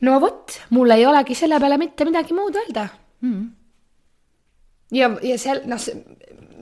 [0.00, 2.88] no vot, mul ei olegi selle peale mitte midagi muud öelda
[3.20, 3.46] mm..
[4.92, 5.88] ja, ja seal noh,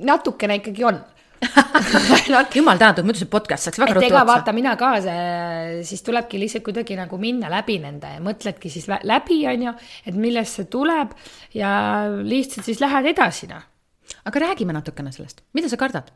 [0.00, 1.00] natukene ikkagi on
[2.58, 4.24] jumal tänatud, muidu see podcast saaks väga ruttu otsa.
[4.28, 4.90] vaata, mina ka,
[5.86, 9.74] siis tulebki lihtsalt kuidagi nagu minna läbi nende ja mõtledki siis läbi, on ju,
[10.06, 11.14] et millest see tuleb
[11.56, 11.72] ja
[12.22, 13.64] lihtsalt siis lähed edasi, noh.
[14.24, 16.12] aga räägime natukene sellest, mida sa kardad?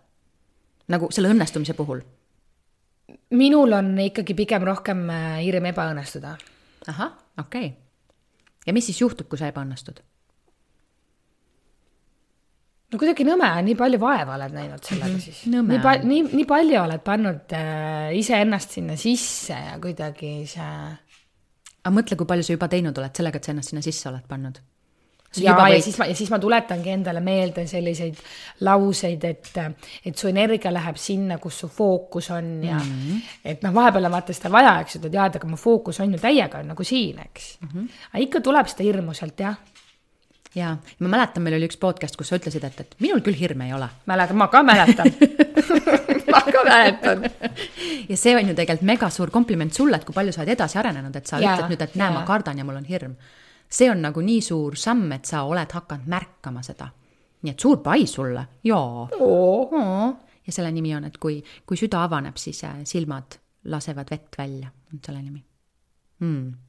[0.89, 2.03] nagu selle õnnestumise puhul?
[3.37, 6.37] minul on ikkagi pigem rohkem äh, hirm ebaõnnestuda.
[6.93, 7.75] ahah, okei okay..
[8.67, 10.01] ja mis siis juhtub, kui sa ebaõnnestud?
[12.89, 15.21] No kuidagi nõme, nii palju vaeva oled näinud sellega mhm.
[15.25, 15.43] siis.
[15.51, 20.73] nii pa-, nii, nii palju oled pannud äh, iseennast sinna sisse ja kuidagi see.
[21.83, 24.25] aga mõtle, kui palju sa juba teinud oled sellega, et sa ennast sinna sisse oled
[24.31, 24.61] pannud.
[25.37, 25.83] ja, ja võid...
[25.85, 28.23] siis ma, ja siis ma tuletangi endale meelde selliseid
[28.65, 29.51] lauseid, et,
[30.09, 33.35] et su energia läheb sinna, kus su fookus on ja mm -hmm.
[33.53, 36.17] et noh, vahepeal on vaata seda vaja, eks ju, et tead, aga mu fookus on
[36.17, 37.69] ju täiega nagu siin, eks mm.
[37.69, 37.91] -hmm.
[38.15, 39.61] aga ikka tuleb seda hirmu sealt jah
[40.55, 43.69] jaa, ma mäletan, meil oli üks podcast, kus sa ütlesid, et, et minul küll hirme
[43.69, 43.89] ei ole.
[44.09, 45.11] mäletan, ma ka mäletan
[46.33, 47.27] ma ka mäletan.
[48.09, 50.81] ja see on ju tegelikult mega suur kompliment sulle, et kui palju sa oled edasi
[50.81, 53.17] arenenud, et sa ja, ütled nüüd, et näe, ma kardan ja mul on hirm.
[53.69, 56.89] see on nagu nii suur samm, et sa oled hakanud märkama seda.
[57.43, 59.09] nii et suur pai sulle, jaa.
[60.47, 64.73] ja selle nimi on, et kui, kui süda avaneb, siis äh, silmad lasevad vett välja,
[64.93, 65.45] on selle nimi
[66.19, 66.68] hmm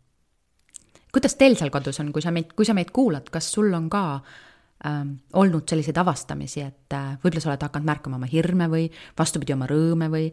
[1.13, 3.89] kuidas teil seal kodus on, kui sa meid, kui sa meid kuulad, kas sul on
[3.91, 4.03] ka
[4.85, 9.55] ähm, olnud selliseid avastamisi, et äh, võib-olla sa oled hakanud märkama oma hirme või vastupidi,
[9.55, 10.29] oma rõõme või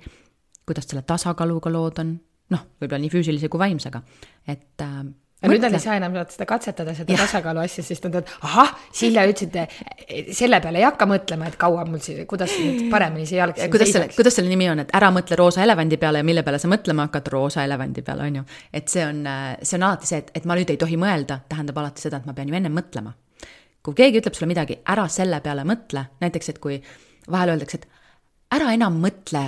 [0.66, 2.16] kuidas selle tasakaaluga lood on?
[2.54, 4.02] noh, võib-olla nii füüsilise kui vaimsega,
[4.46, 5.00] et äh,
[5.42, 7.18] aga nüüd nad ei saa enam seda katsetada, seda ja.
[7.20, 9.74] tasakaalu asja, sest nad on, ahah, Silja ütles,
[10.08, 13.60] et selle peale ei hakka mõtlema, et kaua mul siis, kuidas nüüd paremini see jalg
[13.72, 16.60] kuidas selle, kuidas selle nimi on, et ära mõtle roosa elevandi peale ja mille peale
[16.62, 18.46] sa mõtlema hakkad, roosa elevandi peale, on ju.
[18.80, 19.20] et see on,
[19.60, 22.30] see on alati see, et, et ma nüüd ei tohi mõelda, tähendab alati seda, et
[22.30, 23.12] ma pean ju ennem mõtlema.
[23.84, 26.80] kui keegi ütleb sulle midagi, ära selle peale mõtle, näiteks et kui
[27.30, 29.44] vahel öeldakse, et ära enam mõtle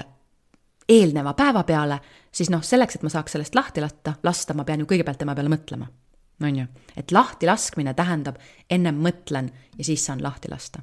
[0.88, 1.98] eelneva päeva peale,
[2.38, 5.35] siis noh, selleks, et ma saaks sellest lahti lasta, lasta, ma pean ju kõigepealt tema
[5.35, 5.88] peale mõtlema.
[6.42, 8.37] on ju, et lahti laskmine tähendab,
[8.70, 10.81] ennem mõtlen ja siis saan lahti lasta.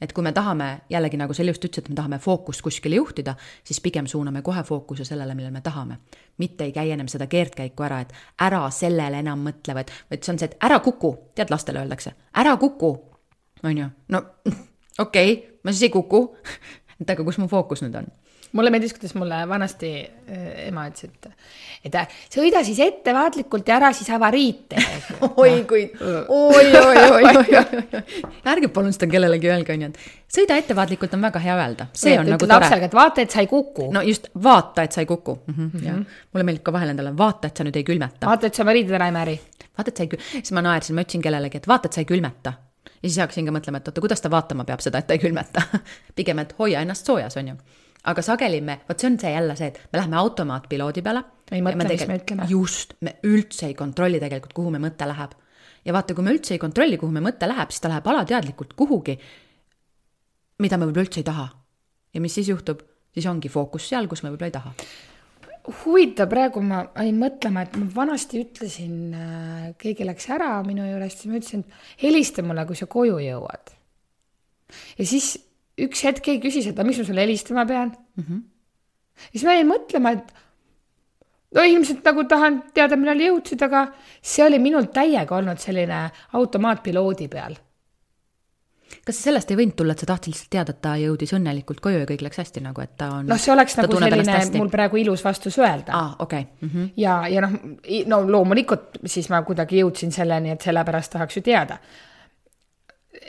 [0.00, 3.34] et kui me tahame, jällegi nagu sa just ütlesid, et me tahame fookust kuskile juhtida,
[3.64, 5.98] siis pigem suuname kohe fookuse sellele, millele me tahame.
[6.38, 10.32] mitte ei käi ennem seda keerdkäiku ära, et ära sellele enam mõtle, vaid, vaid see
[10.32, 12.92] on see, et ära kuku, tead, lastele öeldakse, ära kuku,
[13.62, 14.22] on ju, no
[15.04, 16.36] okei okay,, ma siis ei kuku
[17.00, 18.10] et aga kus mu fookus nüüd on
[18.52, 21.28] mulle meeldis, kuidas mulle vanasti äh, ema ütles, et,
[21.88, 24.84] et äh, sõida siis ettevaatlikult ja ära siis avariid tee.
[25.42, 28.02] oi kui, oi, oi, oi, oi, oi,
[28.52, 32.30] ärge palun seda kellelegi öelge, onju, et sõida ettevaatlikult on väga hea öelda, see on
[32.34, 32.54] nagu tore.
[32.54, 33.90] lapsele, et vaata, et sa ei kuku.
[33.94, 36.06] no just, vaata, et sa ei kuku mm -hmm.
[36.32, 38.26] mulle meeldib ka vahel endale, vaata, et sa nüüd ei külmeta.
[38.26, 39.40] vaata, et sa oma riided ära ei määri.
[39.76, 42.00] vaata, et sa ei kül-, siis ma naersin, ma ütlesin kellelegi, et vaata, et sa
[42.00, 42.52] ei külmeta
[43.02, 45.22] ja siis hakkasin ka mõtlema, et oota, kuidas ta vaatama peab seda, et ta ei
[45.22, 45.62] külmeta
[46.18, 47.54] pigem, et hoia ennast soojas, on ju
[48.04, 51.24] aga sageli me, vot see on see jälle see, et me läheme automaatpiloodi peale.
[51.50, 52.48] ei mõtle, mis me ütleme.
[52.50, 55.34] just, me üldse ei kontrolli tegelikult, kuhu me mõte läheb.
[55.84, 58.74] ja vaata, kui me üldse ei kontrolli, kuhu me mõte läheb, siis ta läheb alateadlikult
[58.78, 59.18] kuhugi,
[60.62, 61.48] mida me võib-olla üldse ei taha.
[62.14, 62.84] ja mis siis juhtub?
[63.14, 64.74] siis ongi fookus seal, kus me võib-olla ei taha
[65.68, 71.20] huvitav, praegu ma olin mõtlema, et ma vanasti ütlesin, äh, keegi läks ära minu juurest,
[71.20, 73.74] siis ma ütlesin, et helista mulle, kui sa koju jõuad.
[74.98, 75.34] ja siis
[75.86, 78.24] üks hetk keegi küsis, et aga miks ma sulle helistama pean mm.
[78.24, 78.42] -hmm.
[79.32, 80.34] siis ma jäin mõtlema, et
[81.54, 83.86] no ilmselt nagu tahan teada, millal jõudsid, aga
[84.22, 86.02] see oli minul täiega olnud selline
[86.38, 87.56] automaatpiloodi peal.
[89.04, 92.02] kas sellest ei võinud tulla, et sa tahtsid lihtsalt teada, et ta jõudis õnnelikult koju
[92.02, 93.28] ja kõik läks hästi nagu, et ta on.
[93.28, 95.92] noh, see oleks nagu selline mul praegu ilus vastus öelda.
[95.92, 96.68] aa, okei okay.
[96.68, 96.74] mm.
[96.74, 96.90] -hmm.
[96.96, 97.56] ja, ja noh,
[98.12, 101.78] no loomulikult siis ma kuidagi jõudsin selleni, et sellepärast tahaks ju teada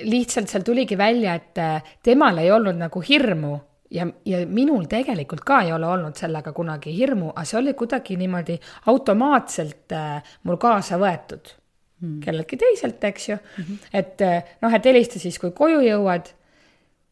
[0.03, 3.57] lihtsalt seal tuligi välja, et äh, temal ei olnud nagu hirmu
[3.91, 8.17] ja, ja minul tegelikult ka ei ole olnud sellega kunagi hirmu, aga see oli kuidagi
[8.19, 8.57] niimoodi
[8.91, 11.53] automaatselt äh, mul kaasa võetud
[12.01, 12.19] hmm.
[12.25, 13.63] kelleltki teiselt, eks ju mm.
[13.63, 13.88] -hmm.
[13.93, 16.31] et äh, noh, et helista siis, kui koju jõuad,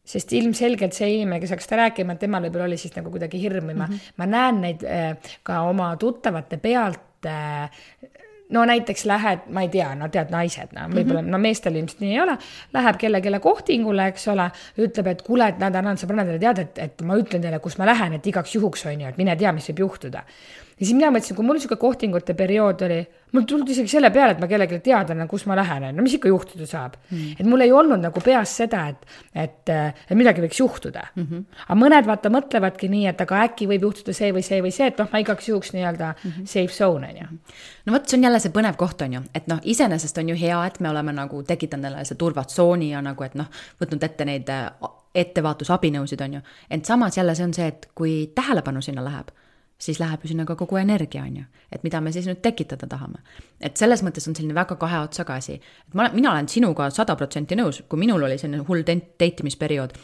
[0.08, 3.68] sest ilmselgelt see inimene, kes hakkas rääkima, et temal võib-olla oli siis nagu kuidagi hirm
[3.68, 4.14] ja ma mm, -hmm.
[4.16, 7.70] ma näen neid äh, ka oma tuttavate pealt äh,
[8.50, 11.34] no näiteks lähed, ma ei tea, no tead, naised, no võib-olla mm, -hmm.
[11.34, 12.38] no meestel ilmselt nii ei ole,
[12.72, 17.02] läheb kellelegi kohtingule, eks ole, ütleb, et kuule, et näed, annan sõbrannadele teada, et, et
[17.02, 19.68] ma ütlen teile, kus ma lähen, et igaks juhuks on ju, et mine tea, mis
[19.72, 20.24] võib juhtuda
[20.78, 22.98] ja siis mina mõtlesin, kui mul niisugune kohtingute periood oli,
[23.32, 26.14] mul tulnud isegi selle peale, et ma kellelegi teada annan, kus ma lähen, no mis
[26.18, 27.38] ikka juhtuda saab mm..
[27.40, 31.24] et mul ei olnud nagu peas seda, et, et, et midagi võiks juhtuda mm.
[31.24, 31.64] -hmm.
[31.66, 34.90] aga mõned vaata mõtlevadki nii, et aga äkki võib juhtuda see või see või see,
[34.92, 36.46] et noh, ma igaks juhuks nii-öelda mm -hmm.
[36.46, 37.28] safe zone on ju.
[37.86, 40.36] no vot, see on jälle see põnev koht on ju, et noh, iseenesest on ju
[40.36, 43.48] hea, et me oleme nagu tekitanud endale see turvatsooni ja nagu, et noh,
[43.80, 44.70] võtnud ette neid äh,
[45.18, 46.40] ettevaatusabinõusid, on ju.
[46.70, 49.32] ent samas jälle see on see, et kui tähelepanu sinna läheb
[49.78, 51.44] siis läheb ju sinna ka kogu energia, on ju.
[51.72, 53.22] et mida me siis nüüd tekitada tahame.
[53.60, 55.54] et selles mõttes on selline väga kahe otsaga asi.
[55.88, 59.94] et ma, mina olen sinuga sada protsenti nõus, kui minul oli selline hull date imisperiood,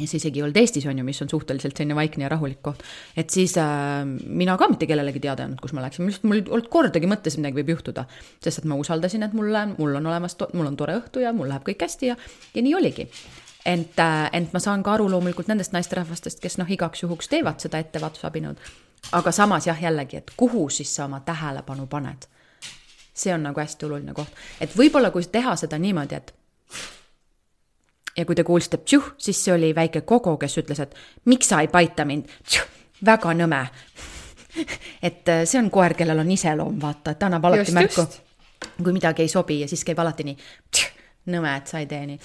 [0.00, 2.60] ja see isegi ei olnud Eestis, on ju, mis on suhteliselt selline vaikne ja rahulik
[2.62, 2.82] koht.
[3.16, 6.26] et siis äh, mina ka mitte kellelegi teada ei andnud, kus ma läksin, minu arust
[6.28, 8.06] mul ei olnud kordagi mõttes, midagi võib juhtuda.
[8.42, 11.48] sest et ma usaldasin, et mulle, mul on olemas, mul on tore õhtu ja mul
[11.52, 12.16] läheb kõik hästi ja,
[12.54, 13.08] ja nii oligi
[13.66, 17.62] ent, äh, ent ma saan ka aru loomulikult nendest naisterahvastest, kes noh, igaks juhuks teevad
[17.62, 18.60] seda ettevaatusabinõud
[19.12, 22.26] aga samas jah, jällegi, et kuhu siis sa oma tähelepanu paned.
[23.16, 24.28] see on nagu hästi oluline koht,
[24.60, 26.34] et võib-olla kui teha seda niimoodi, et
[28.16, 30.94] ja kui te kuulsite ptšuh, siis see oli väike kogo, kes ütles, et
[31.24, 32.28] miks sa ei paita mind,
[33.04, 33.66] väga nõme.
[35.02, 38.06] Et äh, see on koer, kellel on iseloom, vaata, et ta annab alati just, märku,
[38.78, 40.36] kui midagi ei sobi ja siis käib alati nii,
[41.34, 42.16] nõme, et sa ei tee nii.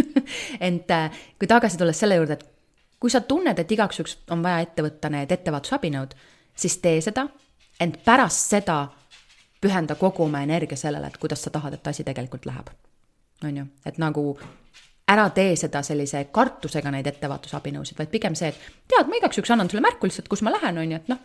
[0.68, 2.44] Ent äh, kui tagasi tulles selle juurde, et
[3.00, 6.14] kui sa tunned, et igaks juhuks on vaja ette võtta need ettevaatusabinõud,
[6.56, 7.26] siis tee seda,
[7.80, 8.78] ent pärast seda
[9.60, 12.68] pühenda kogu oma energia sellele, et kuidas sa tahad, et asi tegelikult läheb.
[13.44, 14.38] on ju, et nagu
[15.08, 19.50] ära tee seda sellise kartusega neid ettevaatusabinõusid, vaid pigem see, et tead, ma igaks juhuks
[19.50, 21.18] annan sulle märku lihtsalt, kus ma lähen, on ju, et noh,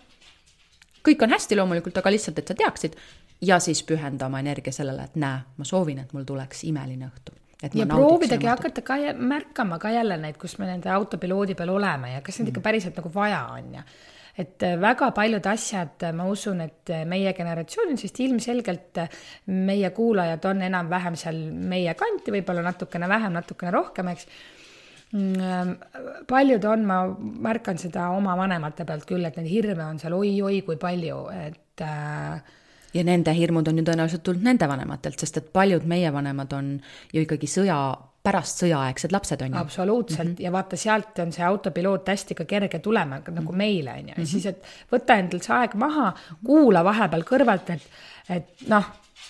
[1.06, 2.98] kõik on hästi loomulikult, aga lihtsalt, et sa teaksid
[3.42, 7.39] ja siis pühenda oma energia sellele, et näe, ma soovin, et mul tuleks imeline õhtu
[7.62, 12.22] ja proovidagi hakata ka märkama ka jälle neid, kus me nende autopiloodi peal oleme ja
[12.22, 13.84] kas neid ikka päriselt nagu vaja on ja
[14.40, 19.02] et äh, väga paljud asjad, äh, ma usun, et äh, meie generatsioonil, sest ilmselgelt
[19.52, 24.30] meie kuulajad on enam-vähem seal meie kanti, võib-olla natukene vähem, natukene rohkem, eks.
[25.10, 25.72] Mm,
[26.30, 27.00] paljud on, ma
[27.42, 31.82] märkan seda oma vanemate pealt küll, et neid hirme on seal oi-oi kui palju, et
[31.82, 32.58] äh,
[32.94, 36.72] ja nende hirmud on ju tõenäoliselt tulnud nende vanematelt, sest et paljud meie vanemad on
[37.14, 37.80] ju ikkagi sõja,
[38.24, 39.60] pärast sõjaaegsed lapsed on ju.
[39.60, 40.44] absoluutselt mm -hmm.
[40.44, 44.26] ja vaata, sealt on see autopiloot hästi ka kerge tulema nagu meile on ju, ja
[44.26, 46.14] siis, et võta endalt see aeg maha,
[46.46, 47.82] kuula vahepeal kõrvalt, et,
[48.30, 48.86] et noh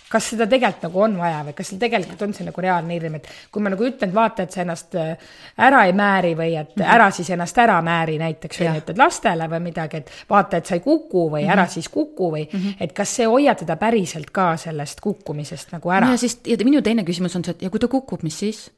[0.10, 3.18] kas seda tegelikult nagu on vaja või kas seal tegelikult on see nagu reaalne hirm,
[3.20, 5.30] et kui ma nagu ütlen, et vaata, et sa ennast äh,
[5.68, 6.96] ära ei määri või et mm -hmm.
[6.96, 10.76] ära siis ennast ära määri näiteks või ütled lastele või midagi, et vaata, et sa
[10.76, 11.52] ei kuku või mm -hmm.
[11.54, 12.76] ära siis kuku või mm, -hmm.
[12.80, 16.12] et kas see hoiab teda päriselt ka sellest kukkumisest nagu ära.
[16.12, 18.72] ja siis, ja minu teine küsimus on see, et ja kui ta kukub, mis siis?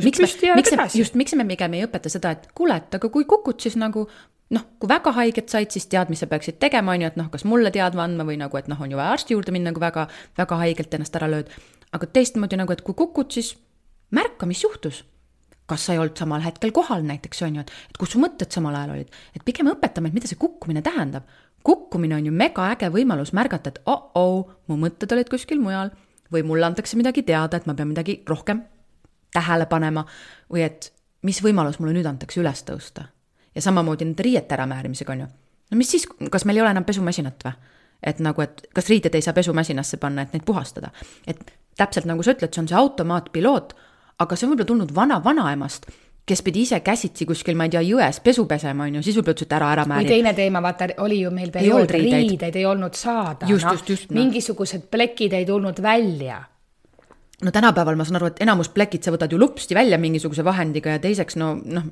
[0.00, 3.08] miks me, miks me, just, miks me pigem ei õpeta seda, et kuule, et aga
[3.12, 4.06] kui kukud, siis nagu
[4.52, 7.28] noh, kui väga haiget said, siis tead, mis sa peaksid tegema, on ju, et noh,
[7.32, 9.82] kas mulle teadma andma või nagu, et noh, on ju vaja arsti juurde minna, kui
[9.82, 10.06] väga,
[10.38, 11.52] väga haigelt ennast ära lööd.
[11.92, 13.54] aga teistmoodi nagu, et kui kukud, siis
[14.10, 15.04] märka, mis juhtus.
[15.66, 18.50] kas sa ei olnud samal hetkel kohal näiteks, on ju, et, et kus su mõtted
[18.52, 21.24] samal ajal olid, et pigem õpetame, et mida see kukkumine tähendab.
[21.62, 25.94] kukkumine on ju megaäge võimalus märgata, et oh-oh, mu mõtted olid kuskil mujal
[26.32, 28.64] või mulle antakse midagi teada, et ma pean midagi rohkem
[29.32, 30.04] tähele panema
[30.50, 30.92] või et
[31.22, 33.06] mis võimalus mulle nüüd antakse üles tõusta
[33.54, 35.26] ja samamoodi nende riiete äramäärimisega, on ju.
[35.70, 37.56] no mis siis, kas meil ei ole enam pesumasinat või?
[38.02, 40.90] et nagu, et kas riideid ei saa pesumasinasse panna, et neid puhastada.
[41.26, 43.76] et täpselt nagu sa ütled, see on see automaatpiloot,
[44.22, 45.88] aga see on võib-olla tulnud vana-vanaemast,
[46.26, 49.36] kes pidi ise käsitsi kuskil, ma ei tea, jões pesu pesema, on ju, siis võib-olla
[49.36, 50.06] ütles, et ära, ära määri.
[50.06, 52.56] või teine teema, vaata, oli ju meil periood, riideid.
[52.56, 53.48] ei olnud saada.
[54.10, 54.18] no..
[54.18, 56.42] mingisugused plekid ei tulnud välja
[57.42, 60.96] no tänapäeval ma saan aru, et enamus plekid sa võtad ju lupsti välja mingisuguse vahendiga
[60.96, 61.88] ja teiseks no, noh,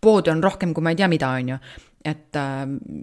[0.00, 1.58] poodi on rohkem kui ma ei tea mida, on ju.
[2.04, 2.62] et äh,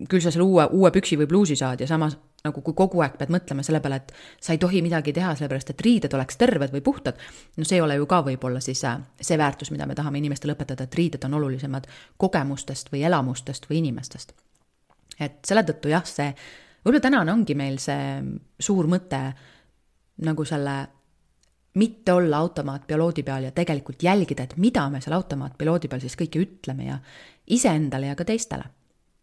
[0.10, 2.18] küll sa selle uue, uue püksi või pluusi saad ja samas
[2.48, 5.74] nagu kui kogu aeg pead mõtlema selle peale, et sa ei tohi midagi teha, sellepärast
[5.74, 7.18] et riided oleks terved või puhtad,
[7.58, 10.56] no see ei ole ju ka võib-olla siis äh, see väärtus, mida me tahame inimestele
[10.58, 14.34] õpetada, et riided on olulisemad kogemustest või elamustest või inimestest.
[15.20, 16.30] et selle tõttu jah, see,
[16.86, 18.22] võib-olla tänane ongi meil see
[18.60, 19.22] suur mõte
[20.26, 20.78] nagu selle
[21.78, 26.42] mitte olla automaatpiloodi peal ja tegelikult jälgida, et mida me seal automaatpiloodi peal siis kõike
[26.42, 26.98] ütleme ja
[27.54, 28.64] iseendale ja ka teistele.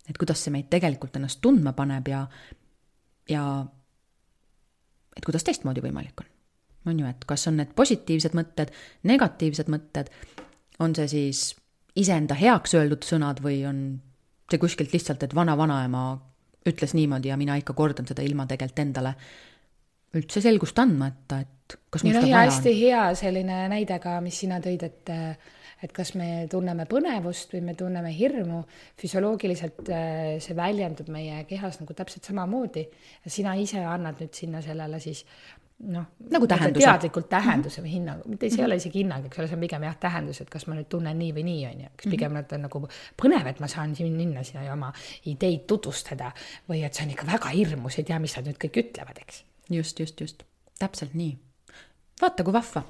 [0.09, 2.27] et kuidas see meid tegelikult ennast tundma paneb ja,
[3.29, 3.45] ja
[5.17, 6.27] et kuidas teistmoodi võimalik on.
[6.93, 10.11] on ju, et kas on need positiivsed mõtted, negatiivsed mõtted,
[10.79, 11.55] on see siis
[11.97, 13.81] iseenda heaks öeldud sõnad või on
[14.51, 16.05] see kuskilt lihtsalt, et vana-vanaema
[16.69, 19.15] ütles niimoodi ja mina ikka kordan seda ilma tegelikult endale
[20.21, 22.49] üldse selgust andmata, et kas mul seda vaja on.
[22.51, 25.15] hästi hea selline näide ka, mis sina tõid, et
[25.85, 28.63] et kas me tunneme põnevust või me tunneme hirmu,
[29.01, 32.87] füsioloogiliselt äh, see väljendub meie kehas nagu täpselt samamoodi.
[33.27, 35.25] sina ise annad nüüd sinna sellele siis
[35.79, 36.87] noh, nagu tähenduse.
[36.87, 37.87] teadlikult tähenduse -hmm.
[37.87, 40.41] või hinnangu, mitte see ei ole isegi hinnang, eks ole, see on pigem jah, tähendus,
[40.41, 42.43] et kas ma nüüd tunnen nii või nii, on ju, kas pigem mm -hmm.
[42.43, 42.85] nad on nagu
[43.23, 44.93] põnev, et ma saan siin minna sinna ja oma
[45.27, 46.33] ideid tutvustada
[46.69, 49.45] või et see on ikka väga hirmus, ei tea, mis nad nüüd kõik ütlevad, eks
[49.71, 50.45] just, just, just,
[50.79, 51.39] täpselt nii.
[52.21, 52.83] vaata, kui vahva.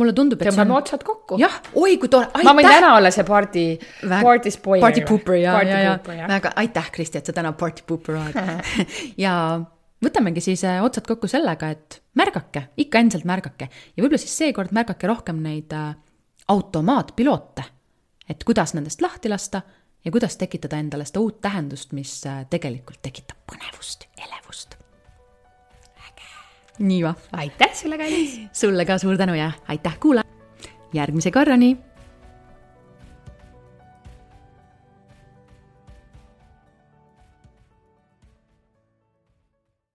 [0.00, 0.82] mulle tundub, et tõmbame on...
[0.82, 1.38] otsad kokku.
[1.40, 2.46] jah, oi kui tore, aitäh.
[2.46, 3.64] ma võin täna olla see party
[4.02, 4.86] Väg..., party spoiler.
[4.86, 5.98] Party pooper ja, ja, ja,
[6.30, 8.64] väga aitäh, Kristi, et sa täna party pooper oled
[9.24, 9.34] ja
[10.04, 14.74] võtamegi siis äh, otsad kokku sellega, et märgake, ikka endiselt märgake ja võib-olla siis seekord
[14.76, 15.92] märgake rohkem neid äh,
[16.50, 17.66] automaatpiloote,
[18.30, 19.62] et kuidas nendest lahti lasta
[20.04, 24.79] ja kuidas tekitada endale seda uut tähendust, mis äh, tegelikult tekitab põnevust, elevust
[26.80, 27.20] nii vahva.
[27.32, 28.40] aitäh sulle, kallis.
[28.52, 30.24] sulle ka suur tänu ja aitäh kuulaja.
[30.92, 31.76] järgmise korrani